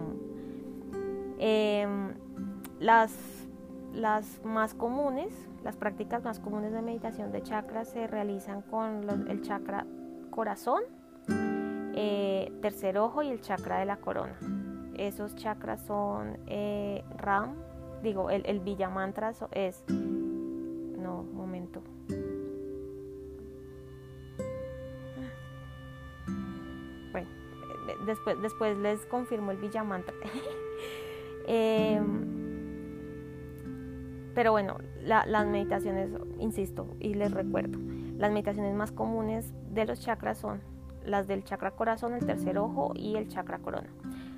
Em, 1.39 2.13
las, 2.79 3.46
las 3.93 4.43
más 4.43 4.73
comunes, 4.73 5.33
las 5.63 5.75
prácticas 5.75 6.23
más 6.23 6.39
comunes 6.39 6.71
de 6.71 6.81
meditación 6.81 7.31
de 7.31 7.41
chakras 7.41 7.89
se 7.89 8.07
realizan 8.07 8.61
con 8.61 9.09
el 9.27 9.41
chakra 9.41 9.85
corazón, 10.29 10.83
eh, 11.95 12.51
tercer 12.61 12.97
ojo 12.97 13.23
y 13.23 13.29
el 13.29 13.41
chakra 13.41 13.79
de 13.79 13.85
la 13.85 13.97
corona. 13.97 14.37
Esos 14.97 15.35
chakras 15.35 15.81
son 15.81 16.37
eh, 16.47 17.03
Ram, 17.17 17.55
digo, 18.03 18.29
el, 18.29 18.45
el 18.45 18.59
Villamantra 18.59 19.31
es... 19.51 19.83
No, 19.89 21.23
momento. 21.23 21.81
Bueno, 27.11 27.29
después, 28.05 28.41
después 28.41 28.77
les 28.77 29.05
confirmo 29.05 29.51
el 29.51 29.57
Villamantra. 29.57 30.13
eh, 31.47 32.01
pero 34.37 34.51
bueno, 34.51 34.77
las 35.01 35.47
meditaciones, 35.47 36.11
insisto 36.37 36.85
y 36.99 37.15
les 37.15 37.31
recuerdo, 37.31 37.79
las 38.19 38.31
meditaciones 38.31 38.75
más 38.75 38.91
comunes 38.91 39.51
de 39.73 39.85
los 39.85 39.99
chakras 39.99 40.37
son 40.37 40.61
las 41.03 41.25
del 41.25 41.43
chakra 41.43 41.71
corazón, 41.71 42.13
el 42.13 42.23
tercer 42.23 42.59
ojo 42.59 42.91
y 42.93 43.15
el 43.15 43.29
chakra 43.29 43.57
corona. 43.57 43.89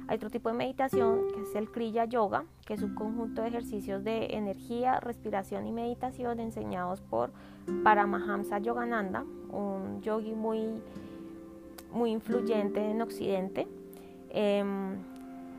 Hay 0.08 0.16
otro 0.16 0.30
tipo 0.30 0.48
de 0.48 0.56
meditación 0.56 1.28
que 1.34 1.42
es 1.42 1.54
el 1.54 1.70
Kriya 1.70 2.06
Yoga, 2.06 2.46
que 2.66 2.76
es 2.76 2.82
un 2.82 2.96
conjunto 2.96 3.42
de 3.42 3.50
ejercicios 3.50 4.06
de 4.06 4.38
energía, 4.38 5.02
respiración 5.02 5.68
y 5.68 5.74
meditación 5.74 6.40
enseñados 6.40 7.02
por 7.02 7.32
Paramahamsa 7.84 8.60
Yogananda, 8.60 9.26
un 9.52 10.02
yogi 10.02 10.32
muy, 10.32 10.82
muy 11.92 12.12
influyente 12.12 12.90
en 12.90 13.02
Occidente. 13.02 13.68
Em, 14.30 14.96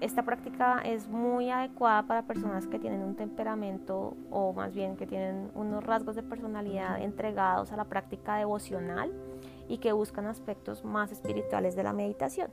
esta 0.00 0.22
práctica 0.22 0.80
es 0.84 1.08
muy 1.08 1.50
adecuada 1.50 2.04
para 2.04 2.22
personas 2.22 2.66
que 2.66 2.78
tienen 2.78 3.02
un 3.02 3.16
temperamento 3.16 4.16
o 4.30 4.52
más 4.54 4.74
bien 4.74 4.96
que 4.96 5.06
tienen 5.06 5.50
unos 5.54 5.84
rasgos 5.84 6.16
de 6.16 6.22
personalidad 6.22 7.02
entregados 7.02 7.70
a 7.72 7.76
la 7.76 7.84
práctica 7.84 8.36
devocional 8.36 9.12
y 9.68 9.78
que 9.78 9.92
buscan 9.92 10.26
aspectos 10.26 10.84
más 10.84 11.12
espirituales 11.12 11.76
de 11.76 11.82
la 11.82 11.92
meditación. 11.92 12.50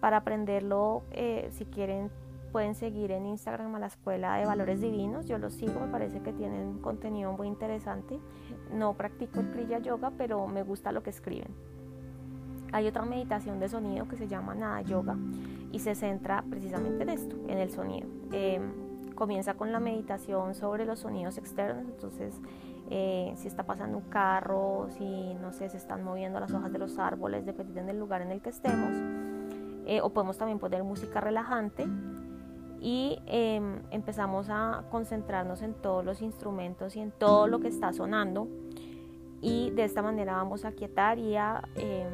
Para 0.00 0.18
aprenderlo, 0.18 1.02
eh, 1.12 1.48
si 1.52 1.64
quieren, 1.64 2.10
pueden 2.52 2.74
seguir 2.74 3.10
en 3.10 3.24
Instagram 3.24 3.74
a 3.74 3.78
la 3.78 3.86
Escuela 3.86 4.36
de 4.36 4.44
Valores 4.44 4.80
Divinos. 4.80 5.26
Yo 5.26 5.38
los 5.38 5.54
sigo, 5.54 5.80
me 5.80 5.88
parece 5.88 6.20
que 6.20 6.32
tienen 6.32 6.78
contenido 6.78 7.32
muy 7.32 7.48
interesante. 7.48 8.20
No 8.70 8.94
practico 8.94 9.40
el 9.40 9.50
Kriya 9.50 9.78
Yoga, 9.78 10.12
pero 10.18 10.46
me 10.46 10.62
gusta 10.62 10.92
lo 10.92 11.02
que 11.02 11.10
escriben. 11.10 11.54
Hay 12.72 12.86
otra 12.86 13.04
meditación 13.04 13.60
de 13.60 13.68
sonido 13.68 14.08
que 14.08 14.16
se 14.16 14.26
llama 14.26 14.54
Nada 14.54 14.80
Yoga 14.82 15.16
y 15.70 15.78
se 15.78 15.94
centra 15.94 16.42
precisamente 16.48 17.02
en 17.02 17.08
esto, 17.10 17.36
en 17.48 17.58
el 17.58 17.70
sonido. 17.70 18.08
Em, 18.32 18.72
comienza 19.14 19.54
con 19.54 19.72
la 19.72 19.78
meditación 19.78 20.54
sobre 20.54 20.86
los 20.86 21.00
sonidos 21.00 21.36
externos, 21.38 21.84
entonces 21.86 22.40
eh, 22.90 23.32
si 23.36 23.46
está 23.46 23.64
pasando 23.64 23.98
un 23.98 24.04
carro, 24.04 24.88
si 24.90 25.34
no 25.34 25.52
sé, 25.52 25.68
se 25.68 25.76
están 25.76 26.02
moviendo 26.02 26.40
las 26.40 26.52
hojas 26.52 26.72
de 26.72 26.78
los 26.78 26.98
árboles, 26.98 27.44
dependiendo 27.46 27.92
del 27.92 28.00
lugar 28.00 28.22
en 28.22 28.32
el 28.32 28.40
que 28.40 28.50
estemos 28.50 28.96
eh, 29.86 30.00
o 30.00 30.10
podemos 30.10 30.38
también 30.38 30.58
poner 30.58 30.82
música 30.82 31.20
relajante 31.20 31.86
y 32.80 33.18
em, 33.26 33.82
empezamos 33.90 34.48
a 34.50 34.84
concentrarnos 34.90 35.62
en 35.62 35.74
todos 35.74 36.04
los 36.04 36.22
instrumentos 36.22 36.96
y 36.96 37.00
en 37.00 37.12
todo 37.12 37.46
lo 37.46 37.60
que 37.60 37.68
está 37.68 37.92
sonando 37.92 38.48
y 39.40 39.70
de 39.70 39.84
esta 39.84 40.02
manera 40.02 40.34
vamos 40.34 40.64
a 40.64 40.72
quietar 40.72 41.18
y 41.18 41.36
a, 41.36 41.62
em, 41.76 42.08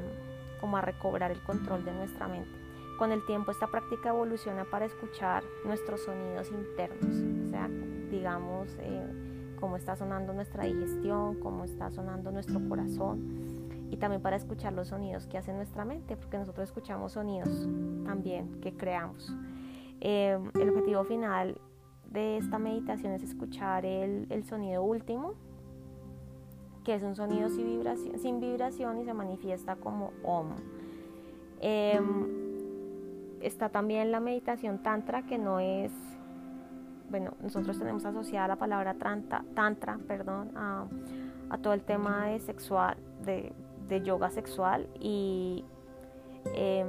como 0.61 0.77
a 0.77 0.81
recobrar 0.81 1.31
el 1.31 1.42
control 1.42 1.85
de 1.85 1.92
nuestra 1.92 2.29
mente. 2.29 2.51
Con 2.99 3.12
el 3.12 3.25
tiempo 3.27 3.51
esta 3.51 3.68
práctica 3.68 4.09
evoluciona 4.09 4.64
para 4.64 4.85
escuchar 4.85 5.44
nuestros 5.64 6.03
sonidos 6.03 6.51
internos, 6.51 7.47
o 7.47 7.51
sea, 7.51 7.68
digamos 8.11 8.77
eh, 8.81 9.55
cómo 9.61 9.77
está 9.77 9.94
sonando 9.97 10.33
nuestra 10.33 10.64
digestión, 10.64 11.38
cómo 11.40 11.64
está 11.64 11.90
sonando 11.90 12.33
nuestro 12.33 12.61
corazón 12.68 13.49
y 13.90 13.97
también 13.97 14.21
para 14.21 14.37
escuchar 14.37 14.73
los 14.73 14.88
sonidos 14.88 15.27
que 15.27 15.38
hace 15.38 15.53
nuestra 15.53 15.85
mente, 15.85 16.16
porque 16.16 16.38
nosotros 16.38 16.68
escuchamos 16.68 17.12
sonidos 17.12 17.68
también 18.05 18.61
que 18.61 18.75
creamos. 18.75 19.35
Em, 20.01 20.51
el 20.55 20.71
objetivo 20.71 21.05
final 21.05 21.61
de 22.11 22.38
esta 22.38 22.59
meditación 22.59 23.12
es 23.12 23.23
escuchar 23.23 23.85
el, 23.85 24.27
el 24.31 24.44
sonido 24.44 24.83
último, 24.83 25.35
que 26.88 26.94
es 26.94 27.03
un 27.03 27.14
sonido 27.14 27.51
sin 27.51 27.66
vibración, 27.66 28.18
sin 28.18 28.40
vibración 28.40 28.98
y 28.98 29.05
se 29.05 29.12
manifiesta 29.12 29.77
como 29.77 30.11
OM. 30.22 30.55
Em, 31.61 32.27
está 33.42 33.68
también 33.68 34.11
la 34.11 34.20
meditación 34.20 34.83
tantra, 34.83 35.27
que 35.27 35.37
no 35.37 35.61
es, 35.61 35.92
bueno, 37.11 37.35
nosotros 37.42 37.79
tenemos 37.79 38.07
asociada 38.07 38.48
la 38.48 38.57
palabra 38.57 38.94
tantra, 38.94 39.44
tantra 39.55 39.98
perdón, 40.09 40.51
a, 40.57 40.87
todo 41.61 41.74
el 41.74 41.83
tema 41.83 42.29
de 42.29 42.40
sexual, 42.40 42.96
de 43.22 43.53
de 43.87 44.03
yoga 44.03 44.31
sexual 44.31 44.88
y 44.98 45.66
em, 46.55 46.88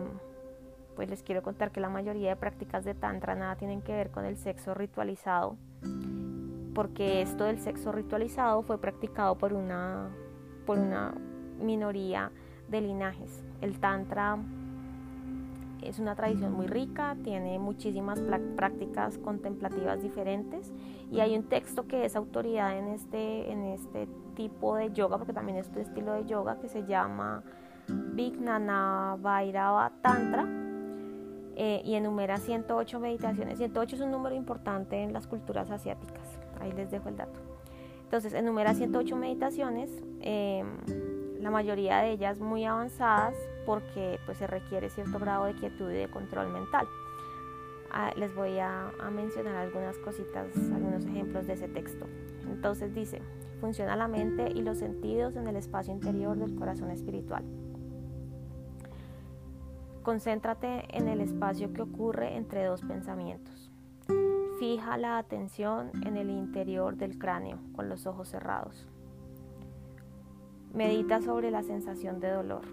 pues 0.96 1.10
les 1.10 1.24
quiero 1.24 1.44
contar 1.44 1.72
que 1.72 1.82
la 1.82 1.90
mayoría 1.90 2.30
de 2.30 2.36
prácticas 2.38 2.86
de 2.86 2.94
tantra 2.94 3.36
nada 3.36 3.58
tienen 3.58 3.82
que 3.82 3.92
ver 3.92 4.12
con 4.12 4.24
el 4.24 4.38
sexo 4.38 4.74
ritualizado 4.74 5.58
porque 6.74 7.22
esto 7.22 7.46
del 7.46 7.60
sexo 7.60 7.92
ritualizado 7.92 8.62
fue 8.62 8.78
practicado 8.80 9.38
por 9.38 9.54
una 9.54 10.10
por 10.66 10.78
una 10.78 11.16
minoría 11.60 12.32
de 12.68 12.82
linajes 12.82 13.44
el 13.62 13.80
tantra 13.80 14.38
es 15.82 16.00
una 16.00 16.16
tradición 16.16 16.54
muy 16.54 16.68
rica, 16.68 17.16
tiene 17.24 17.58
muchísimas 17.58 18.20
prácticas 18.56 19.18
contemplativas 19.18 20.02
diferentes 20.02 20.74
y 21.12 21.22
hay 21.22 21.38
un 21.38 21.44
texto 21.44 21.88
que 21.88 22.06
es 22.06 22.16
autoridad 22.16 22.78
en 22.78 22.90
este, 22.90 23.52
en 23.52 23.64
este 23.64 24.08
tipo 24.36 24.76
de 24.76 24.92
yoga, 24.92 25.18
porque 25.18 25.34
también 25.34 25.58
es 25.58 25.70
un 25.70 25.80
estilo 25.80 26.14
de 26.14 26.26
yoga 26.26 26.60
que 26.60 26.68
se 26.68 26.86
llama 26.86 27.44
Vijnana 27.88 29.16
Bhairava 29.20 29.92
Tantra 30.02 30.46
eh, 31.56 31.82
y 31.86 31.96
enumera 31.96 32.38
108 32.38 33.00
meditaciones. 33.00 33.58
108 33.58 33.96
es 33.96 34.02
un 34.02 34.12
número 34.12 34.36
importante 34.36 35.02
en 35.02 35.14
las 35.14 35.28
culturas 35.28 35.72
asiáticas, 35.72 36.40
ahí 36.60 36.72
les 36.72 36.92
dejo 36.92 37.10
el 37.10 37.18
dato. 37.18 37.40
Entonces, 38.04 38.34
enumera 38.34 38.74
108 38.74 39.16
meditaciones. 39.16 39.90
Em, 40.22 40.68
la 41.40 41.52
mayoría 41.52 42.00
de 42.00 42.12
ellas 42.12 42.40
muy 42.40 42.66
avanzadas 42.66 43.36
porque 43.66 44.20
pues, 44.26 44.38
se 44.38 44.48
requiere 44.48 44.90
cierto 44.90 45.20
grado 45.20 45.46
de 45.46 45.54
quietud 45.54 45.90
y 45.92 45.96
de 45.96 46.10
control 46.10 46.50
mental. 46.50 46.88
Ah, 47.92 48.12
les 48.16 48.34
voy 48.36 48.60
a, 48.60 48.92
mencionar 49.12 49.56
algunas 49.56 49.98
cositas, 50.00 50.48
algunos 50.74 51.06
ejemplos 51.06 51.48
de 51.48 51.54
ese 51.54 51.68
texto. 51.68 52.06
Entonces 52.48 52.94
dice, 52.94 53.22
funciona 53.60 53.96
la 53.96 54.08
mente 54.08 54.52
y 54.54 54.62
los 54.62 54.78
sentidos 54.78 55.36
en 55.36 55.48
el 55.48 55.56
espacio 55.56 55.94
interior 55.94 56.38
del 56.38 56.56
corazón 56.56 56.92
espiritual. 56.92 57.44
Concéntrate 60.04 60.86
en 60.96 61.08
el 61.08 61.22
espacio 61.22 61.74
que 61.74 61.82
ocurre 61.82 62.36
entre 62.36 62.66
dos 62.66 62.82
pensamientos. 62.82 63.59
Fija 64.60 64.98
la 64.98 65.18
atención 65.18 65.90
en 66.06 66.18
el 66.18 66.30
interior 66.30 66.98
del 66.98 67.18
cráneo 67.18 67.60
con 67.78 67.88
los 67.88 68.06
ojos 68.06 68.28
cerrados. 68.28 68.86
Medita 70.74 71.22
sobre 71.22 71.50
la 71.50 71.64
sensación 71.64 72.20
de 72.20 72.30
dolor. 72.30 72.64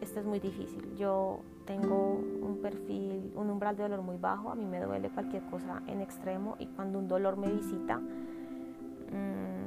este 0.00 0.20
es 0.20 0.26
muy 0.26 0.38
difícil. 0.38 0.94
Yo 0.96 1.40
tengo 1.64 2.20
un 2.42 2.60
perfil, 2.62 3.32
un 3.34 3.50
umbral 3.50 3.76
de 3.76 3.82
dolor 3.82 4.02
muy 4.02 4.18
bajo, 4.18 4.50
a 4.50 4.54
mí 4.54 4.66
me 4.66 4.80
duele 4.80 5.10
cualquier 5.10 5.42
cosa 5.46 5.82
en 5.88 6.00
extremo 6.00 6.54
y 6.60 6.66
cuando 6.66 7.00
un 7.00 7.08
dolor 7.08 7.36
me 7.36 7.50
visita, 7.50 7.98
mm, 7.98 9.64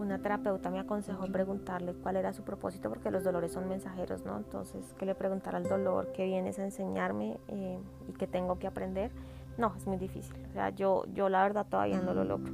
una 0.00 0.18
terapeuta 0.20 0.70
me 0.70 0.80
aconsejó 0.80 1.26
preguntarle 1.26 1.92
cuál 1.94 2.16
era 2.16 2.32
su 2.32 2.44
propósito 2.44 2.88
porque 2.88 3.10
los 3.10 3.24
dolores 3.24 3.52
son 3.52 3.68
mensajeros, 3.68 4.24
¿no? 4.24 4.38
Entonces, 4.38 4.94
que 4.94 5.04
le 5.04 5.14
preguntara 5.14 5.58
al 5.58 5.68
dolor 5.68 6.12
qué 6.12 6.24
vienes 6.24 6.58
a 6.58 6.64
enseñarme 6.64 7.38
eh, 7.48 7.78
y 8.08 8.12
qué 8.12 8.26
tengo 8.26 8.58
que 8.58 8.66
aprender. 8.66 9.10
No, 9.58 9.72
es 9.76 9.86
muy 9.86 9.96
difícil. 9.96 10.36
O 10.50 10.52
sea, 10.52 10.70
yo, 10.70 11.04
yo 11.14 11.28
la 11.28 11.42
verdad 11.42 11.66
todavía 11.68 12.00
no 12.00 12.14
lo 12.14 12.24
logro. 12.24 12.52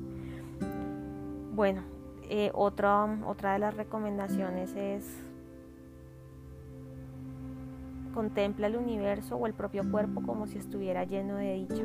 Bueno, 1.55 1.83
eh, 2.29 2.51
otra, 2.55 3.19
otra 3.27 3.55
de 3.55 3.59
las 3.59 3.75
recomendaciones 3.75 4.75
es 4.77 5.21
Contempla 8.15 8.67
el 8.67 8.77
universo 8.77 9.37
o 9.37 9.47
el 9.47 9.55
propio 9.55 9.89
cuerpo 9.89 10.23
como 10.23 10.47
si 10.47 10.59
estuviera 10.59 11.05
lleno 11.05 11.37
de 11.37 11.55
dicha. 11.55 11.85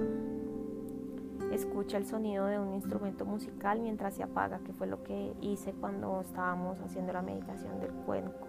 Escucha 1.52 1.98
el 1.98 2.06
sonido 2.08 2.48
de 2.48 2.58
un 2.58 2.74
instrumento 2.74 3.26
musical 3.26 3.80
mientras 3.80 4.16
se 4.16 4.24
apaga, 4.24 4.60
que 4.60 4.74
fue 4.74 4.88
lo 4.88 5.04
que 5.04 5.34
hice 5.42 5.74
cuando 5.74 6.22
estábamos 6.22 6.80
haciendo 6.80 7.14
la 7.14 7.22
meditación 7.22 7.80
del 7.80 7.92
cuenco. 7.92 8.48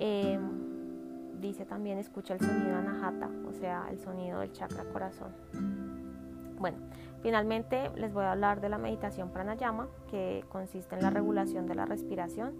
Em, 0.00 0.69
dice 1.40 1.64
también 1.64 1.98
escucha 1.98 2.34
el 2.34 2.40
sonido 2.40 2.76
anahata, 2.76 3.28
o 3.48 3.52
sea, 3.52 3.86
el 3.90 3.98
sonido 3.98 4.40
del 4.40 4.52
chakra 4.52 4.84
corazón. 4.84 5.32
Bueno, 6.58 6.76
finalmente 7.22 7.90
les 7.96 8.12
voy 8.12 8.24
a 8.24 8.32
hablar 8.32 8.60
de 8.60 8.68
la 8.68 8.78
meditación 8.78 9.30
pranayama, 9.30 9.88
que 10.10 10.44
consiste 10.50 10.94
en 10.94 11.02
la 11.02 11.10
regulación 11.10 11.66
de 11.66 11.74
la 11.74 11.86
respiración 11.86 12.52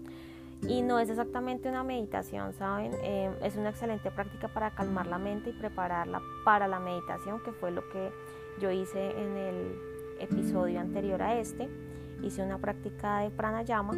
y 0.67 0.81
no 0.81 0.99
es 0.99 1.09
exactamente 1.09 1.69
una 1.69 1.83
meditación, 1.83 2.53
¿saben? 2.53 2.91
Eh, 3.03 3.31
es 3.41 3.55
una 3.55 3.69
excelente 3.69 4.11
práctica 4.11 4.47
para 4.47 4.71
calmar 4.71 5.07
la 5.07 5.17
mente 5.17 5.49
y 5.49 5.53
prepararla 5.53 6.21
para 6.45 6.67
la 6.67 6.79
meditación, 6.79 7.41
que 7.43 7.51
fue 7.51 7.71
lo 7.71 7.87
que 7.89 8.11
yo 8.59 8.69
hice 8.69 9.11
en 9.19 9.37
el 9.37 9.75
episodio 10.19 10.79
anterior 10.79 11.21
a 11.21 11.39
este. 11.39 11.67
Hice 12.21 12.43
una 12.43 12.59
práctica 12.59 13.19
de 13.19 13.31
pranayama, 13.31 13.93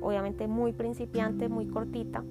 obviamente 0.00 0.46
muy 0.46 0.72
principiante, 0.72 1.48
muy 1.48 1.66
cortita. 1.66 2.22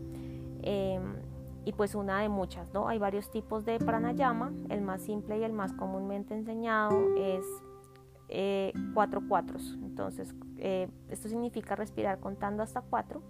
Em, 0.61 1.26
y 1.67 1.73
pues 1.73 1.95
una 1.95 2.21
de 2.21 2.29
muchas, 2.29 2.73
¿no? 2.73 2.87
Hay 2.87 2.97
varios 2.97 3.29
tipos 3.29 3.65
de 3.65 3.77
pranayama. 3.77 4.53
El 4.69 4.79
más 4.79 5.01
simple 5.01 5.37
y 5.37 5.43
el 5.43 5.51
más 5.51 5.73
comúnmente 5.73 6.33
enseñado 6.33 6.97
es 7.17 7.43
eh, 8.29 8.71
cuatro 8.93 9.21
cuatros. 9.27 9.77
Entonces, 9.83 10.33
eh, 10.59 10.87
esto 11.09 11.27
significa 11.27 11.75
respirar 11.75 12.21
contando 12.21 12.63
hasta 12.63 12.79
cuatro 12.79 13.21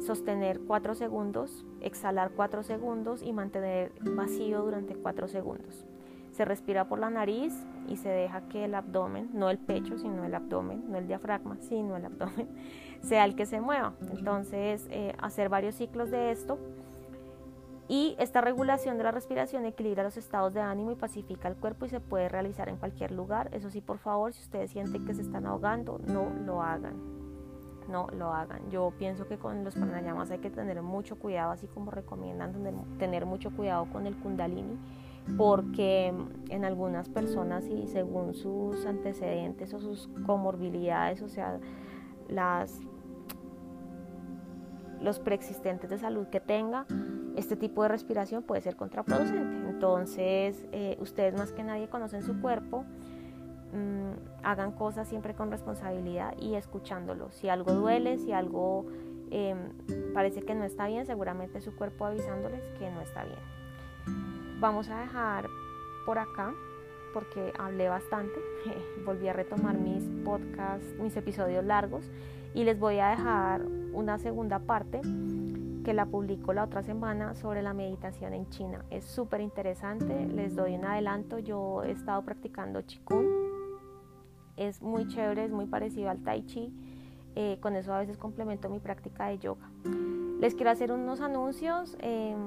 sostener 0.00 0.60
4 0.66 0.94
segundos, 0.94 1.64
exhalar 1.80 2.32
4 2.36 2.62
segundos 2.62 3.22
y 3.22 3.32
mantener 3.32 3.92
vacío 4.00 4.62
durante 4.62 4.94
4 4.94 5.28
segundos. 5.28 5.86
Se 6.32 6.44
respira 6.44 6.88
por 6.88 6.98
la 6.98 7.10
nariz 7.10 7.54
y 7.88 7.96
se 7.96 8.08
deja 8.08 8.48
que 8.48 8.64
el 8.64 8.74
abdomen, 8.74 9.30
no 9.32 9.50
el 9.50 9.58
pecho, 9.58 9.98
sino 9.98 10.24
el 10.24 10.34
abdomen, 10.34 10.90
no 10.90 10.98
el 10.98 11.06
diafragma, 11.06 11.58
sino 11.60 11.96
el 11.96 12.04
abdomen, 12.04 12.48
sea 13.02 13.24
el 13.24 13.34
que 13.34 13.46
se 13.46 13.60
mueva. 13.60 13.94
Entonces, 14.10 14.86
eh, 14.90 15.14
hacer 15.18 15.48
varios 15.48 15.76
ciclos 15.76 16.10
de 16.10 16.32
esto. 16.32 16.58
Y 17.86 18.16
esta 18.18 18.40
regulación 18.40 18.96
de 18.96 19.04
la 19.04 19.10
respiración 19.10 19.66
equilibra 19.66 20.02
los 20.02 20.16
estados 20.16 20.54
de 20.54 20.60
ánimo 20.60 20.92
y 20.92 20.94
pacifica 20.94 21.48
el 21.48 21.56
cuerpo 21.56 21.84
y 21.84 21.90
se 21.90 22.00
puede 22.00 22.28
realizar 22.28 22.68
en 22.68 22.76
cualquier 22.76 23.10
lugar. 23.10 23.50
Eso 23.52 23.68
sí, 23.68 23.82
por 23.82 23.98
favor, 23.98 24.32
si 24.32 24.42
ustedes 24.42 24.70
sienten 24.70 25.04
que 25.04 25.14
se 25.14 25.22
están 25.22 25.46
ahogando, 25.46 25.98
no 26.06 26.30
lo 26.30 26.62
hagan 26.62 27.14
no 27.88 28.08
lo 28.16 28.32
hagan. 28.32 28.70
Yo 28.70 28.92
pienso 28.98 29.26
que 29.26 29.38
con 29.38 29.64
los 29.64 29.74
pranayamas 29.74 30.30
hay 30.30 30.38
que 30.38 30.50
tener 30.50 30.80
mucho 30.82 31.16
cuidado, 31.16 31.52
así 31.52 31.66
como 31.66 31.90
recomiendan 31.90 32.52
tener, 32.98 33.26
mucho 33.26 33.50
cuidado 33.50 33.86
con 33.92 34.06
el 34.06 34.16
kundalini, 34.16 34.78
porque 35.36 36.12
en 36.48 36.64
algunas 36.64 37.08
personas 37.08 37.66
y 37.66 37.86
según 37.86 38.34
sus 38.34 38.84
antecedentes 38.86 39.72
o 39.74 39.80
sus 39.80 40.08
comorbilidades, 40.26 41.22
o 41.22 41.28
sea, 41.28 41.58
las 42.28 42.80
los 45.00 45.18
preexistentes 45.18 45.90
de 45.90 45.98
salud 45.98 46.28
que 46.28 46.40
tenga, 46.40 46.86
este 47.36 47.56
tipo 47.56 47.82
de 47.82 47.88
respiración 47.88 48.42
puede 48.42 48.62
ser 48.62 48.76
contraproducente. 48.76 49.68
Entonces, 49.68 50.64
eh, 50.72 50.96
ustedes 51.00 51.34
más 51.34 51.52
que 51.52 51.62
nadie 51.62 51.88
conocen 51.88 52.22
su 52.22 52.40
cuerpo, 52.40 52.84
Mm, 53.74 54.12
hagan 54.44 54.70
cosas 54.70 55.08
siempre 55.08 55.34
con 55.34 55.50
responsabilidad 55.50 56.34
y 56.40 56.54
escuchándolo. 56.54 57.32
Si 57.32 57.48
algo 57.48 57.72
duele, 57.72 58.18
si 58.18 58.30
algo 58.30 58.86
em, 59.32 59.58
parece 60.14 60.42
que 60.42 60.54
no 60.54 60.62
está 60.62 60.86
bien, 60.86 61.06
seguramente 61.06 61.60
su 61.60 61.74
cuerpo 61.74 62.04
avisándoles 62.04 62.62
que 62.78 62.88
no 62.92 63.00
está 63.00 63.24
bien. 63.24 63.40
Vamos 64.60 64.88
a 64.90 65.00
dejar 65.00 65.48
por 66.06 66.20
acá 66.20 66.54
porque 67.12 67.52
hablé 67.58 67.88
bastante, 67.88 68.38
volví 69.04 69.26
a 69.26 69.32
retomar 69.32 69.76
mis 69.76 70.04
podcasts, 70.24 70.94
mis 71.00 71.16
episodios 71.16 71.64
largos 71.64 72.08
y 72.54 72.62
les 72.62 72.78
voy 72.78 73.00
a 73.00 73.08
dejar 73.08 73.62
una 73.92 74.20
segunda 74.20 74.60
parte 74.60 75.00
que 75.84 75.94
la 75.94 76.06
publico 76.06 76.52
la 76.52 76.64
otra 76.64 76.82
semana 76.82 77.34
sobre 77.34 77.62
la 77.62 77.74
meditación 77.74 78.34
en 78.34 78.48
China. 78.50 78.84
Es 78.90 79.04
súper 79.04 79.40
interesante, 79.40 80.26
les 80.26 80.56
doy 80.56 80.74
un 80.74 80.84
adelanto, 80.84 81.38
yo 81.38 81.84
he 81.84 81.92
estado 81.92 82.22
practicando 82.22 82.82
Qigong 82.84 83.54
es 84.56 84.82
muy 84.82 85.06
chévere, 85.08 85.44
es 85.44 85.50
muy 85.50 85.66
parecido 85.66 86.10
al 86.10 86.22
tai 86.22 86.44
chi. 86.46 86.72
Eh, 87.36 87.58
con 87.60 87.74
eso 87.74 87.92
a 87.92 87.98
veces 87.98 88.16
complemento 88.16 88.68
mi 88.68 88.78
práctica 88.78 89.26
de 89.26 89.38
yoga. 89.38 89.68
Les 90.40 90.54
quiero 90.54 90.70
hacer 90.70 90.92
unos 90.92 91.20
anuncios. 91.20 91.96
Em, 92.00 92.38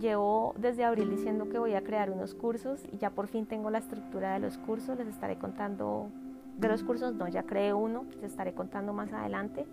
llevo 0.00 0.54
desde 0.56 0.84
abril 0.84 1.10
diciendo 1.10 1.48
que 1.48 1.58
voy 1.58 1.74
a 1.74 1.82
crear 1.82 2.10
unos 2.10 2.34
cursos 2.34 2.84
y 2.90 2.96
ya 2.96 3.10
por 3.10 3.28
fin 3.28 3.46
tengo 3.46 3.70
la 3.70 3.78
estructura 3.78 4.32
de 4.32 4.40
los 4.40 4.56
cursos. 4.58 4.96
Les 4.96 5.08
estaré 5.08 5.36
contando 5.36 6.08
de 6.56 6.68
los 6.68 6.82
cursos, 6.82 7.14
no, 7.14 7.28
ya 7.28 7.42
creé 7.42 7.74
uno, 7.74 8.06
les 8.22 8.30
estaré 8.30 8.54
contando 8.54 8.92
más 8.92 9.12
adelante. 9.12 9.66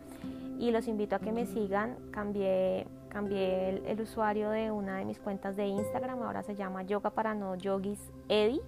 Y 0.62 0.70
los 0.70 0.88
invito 0.88 1.16
a 1.16 1.20
que 1.20 1.32
me 1.32 1.48
sigan. 1.48 1.96
Cambié, 2.12 2.86
cambié 3.10 3.82
el, 3.84 4.00
usuario 4.00 4.52
de 4.52 4.70
una 4.70 4.98
de 4.98 5.06
mis 5.06 5.18
cuentas 5.18 5.56
de 5.56 5.66
Instagram, 5.66 6.22
ahora 6.22 6.44
se 6.44 6.54
llama 6.54 6.84
Yoga 6.84 7.10
para 7.10 7.34
No 7.34 7.56
Yogis 7.56 8.12
Edi. 8.30 8.62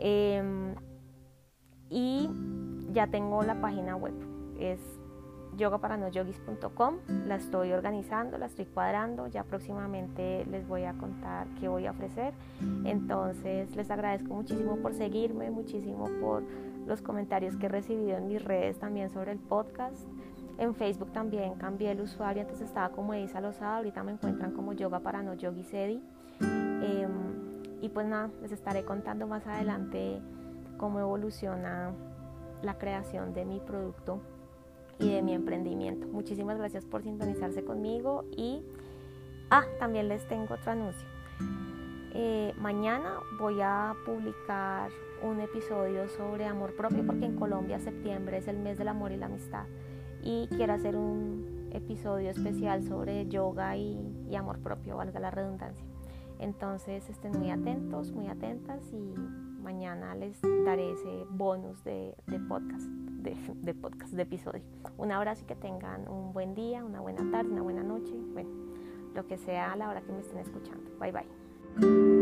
Em, 0.00 0.74
y 1.90 2.28
ya 2.92 3.06
tengo 3.06 3.44
la 3.44 3.60
página 3.60 3.94
web, 3.94 4.14
es 4.58 4.80
yogaparanojogis.com, 5.56 6.96
la 7.28 7.36
estoy 7.36 7.70
organizando, 7.70 8.36
la 8.36 8.46
estoy 8.46 8.64
cuadrando, 8.64 9.28
ya 9.28 9.44
próximamente 9.44 10.44
les 10.46 10.66
voy 10.66 10.82
a 10.82 10.94
contar 10.94 11.46
qué 11.60 11.68
voy 11.68 11.86
a 11.86 11.92
ofrecer. 11.92 12.34
Entonces 12.84 13.76
les 13.76 13.92
agradezco 13.92 14.34
muchísimo 14.34 14.78
por 14.78 14.92
seguirme, 14.92 15.52
muchísimo 15.52 16.08
por 16.20 16.42
los 16.84 17.00
comentarios 17.00 17.54
que 17.54 17.66
he 17.66 17.68
recibido 17.68 18.16
en 18.16 18.26
mis 18.26 18.44
redes 18.44 18.76
también 18.80 19.10
sobre 19.10 19.30
el 19.30 19.38
podcast. 19.38 20.08
En 20.56 20.74
Facebook 20.74 21.12
también 21.12 21.54
cambié 21.54 21.90
el 21.90 22.00
usuario, 22.00 22.42
antes 22.42 22.60
estaba 22.60 22.90
como 22.90 23.12
Edisa 23.14 23.40
Lozada, 23.40 23.78
ahorita 23.78 24.04
me 24.04 24.12
encuentran 24.12 24.52
como 24.52 24.72
Yoga 24.72 25.00
para 25.00 25.22
no 25.22 25.34
Yogis 25.34 25.72
Edi. 25.74 26.00
Em, 26.40 27.80
y 27.80 27.88
pues 27.88 28.06
nada, 28.06 28.30
les 28.40 28.52
estaré 28.52 28.84
contando 28.84 29.26
más 29.26 29.46
adelante 29.46 30.20
cómo 30.76 31.00
evoluciona 31.00 31.92
la 32.62 32.78
creación 32.78 33.34
de 33.34 33.44
mi 33.44 33.60
producto 33.60 34.20
y 34.98 35.12
de 35.12 35.22
mi 35.22 35.34
emprendimiento. 35.34 36.06
Muchísimas 36.06 36.56
gracias 36.56 36.84
por 36.84 37.02
sintonizarse 37.02 37.64
conmigo 37.64 38.24
y 38.36 38.62
ah, 39.50 39.64
también 39.80 40.08
les 40.08 40.26
tengo 40.28 40.54
otro 40.54 40.70
anuncio. 40.70 41.06
Eh, 42.14 42.54
mañana 42.58 43.18
voy 43.40 43.60
a 43.60 43.94
publicar 44.06 44.88
un 45.20 45.40
episodio 45.40 46.08
sobre 46.08 46.46
amor 46.46 46.76
propio 46.76 47.04
porque 47.04 47.26
en 47.26 47.34
Colombia 47.34 47.80
septiembre 47.80 48.36
es 48.38 48.46
el 48.46 48.58
mes 48.58 48.78
del 48.78 48.86
amor 48.86 49.10
y 49.10 49.16
la 49.16 49.26
amistad 49.26 49.64
y 50.24 50.48
quiero 50.48 50.72
hacer 50.72 50.96
un 50.96 51.68
episodio 51.72 52.30
especial 52.30 52.82
sobre 52.82 53.26
yoga 53.28 53.76
y, 53.76 54.34
amor 54.36 54.58
propio, 54.58 54.96
valga 54.96 55.20
la 55.20 55.30
redundancia. 55.30 55.84
Entonces 56.40 57.08
estén 57.08 57.38
muy 57.38 57.50
atentos, 57.50 58.12
muy 58.12 58.28
atentas 58.28 58.82
y 58.92 59.14
mañana 59.62 60.14
les 60.14 60.40
daré 60.64 60.92
ese 60.92 61.26
bonus 61.30 61.84
de, 61.84 62.14
podcast, 62.48 62.86
de, 62.86 63.74
podcast, 63.74 64.12
de 64.12 64.22
episodio. 64.22 64.62
Un 64.96 65.12
abrazo 65.12 65.42
y 65.44 65.46
que 65.46 65.56
tengan 65.56 66.08
un 66.08 66.32
buen 66.32 66.54
día, 66.54 66.84
una 66.84 67.00
buena 67.00 67.30
tarde, 67.30 67.50
una 67.50 67.62
buena 67.62 67.82
noche, 67.82 68.14
bueno, 68.32 68.50
lo 69.14 69.26
que 69.26 69.38
sea 69.38 69.72
a 69.72 69.76
la 69.76 69.88
hora 69.88 70.00
que 70.00 70.12
me 70.12 70.20
estén 70.20 70.38
escuchando. 70.38 70.90
Bye 70.98 71.12
bye. 71.12 72.13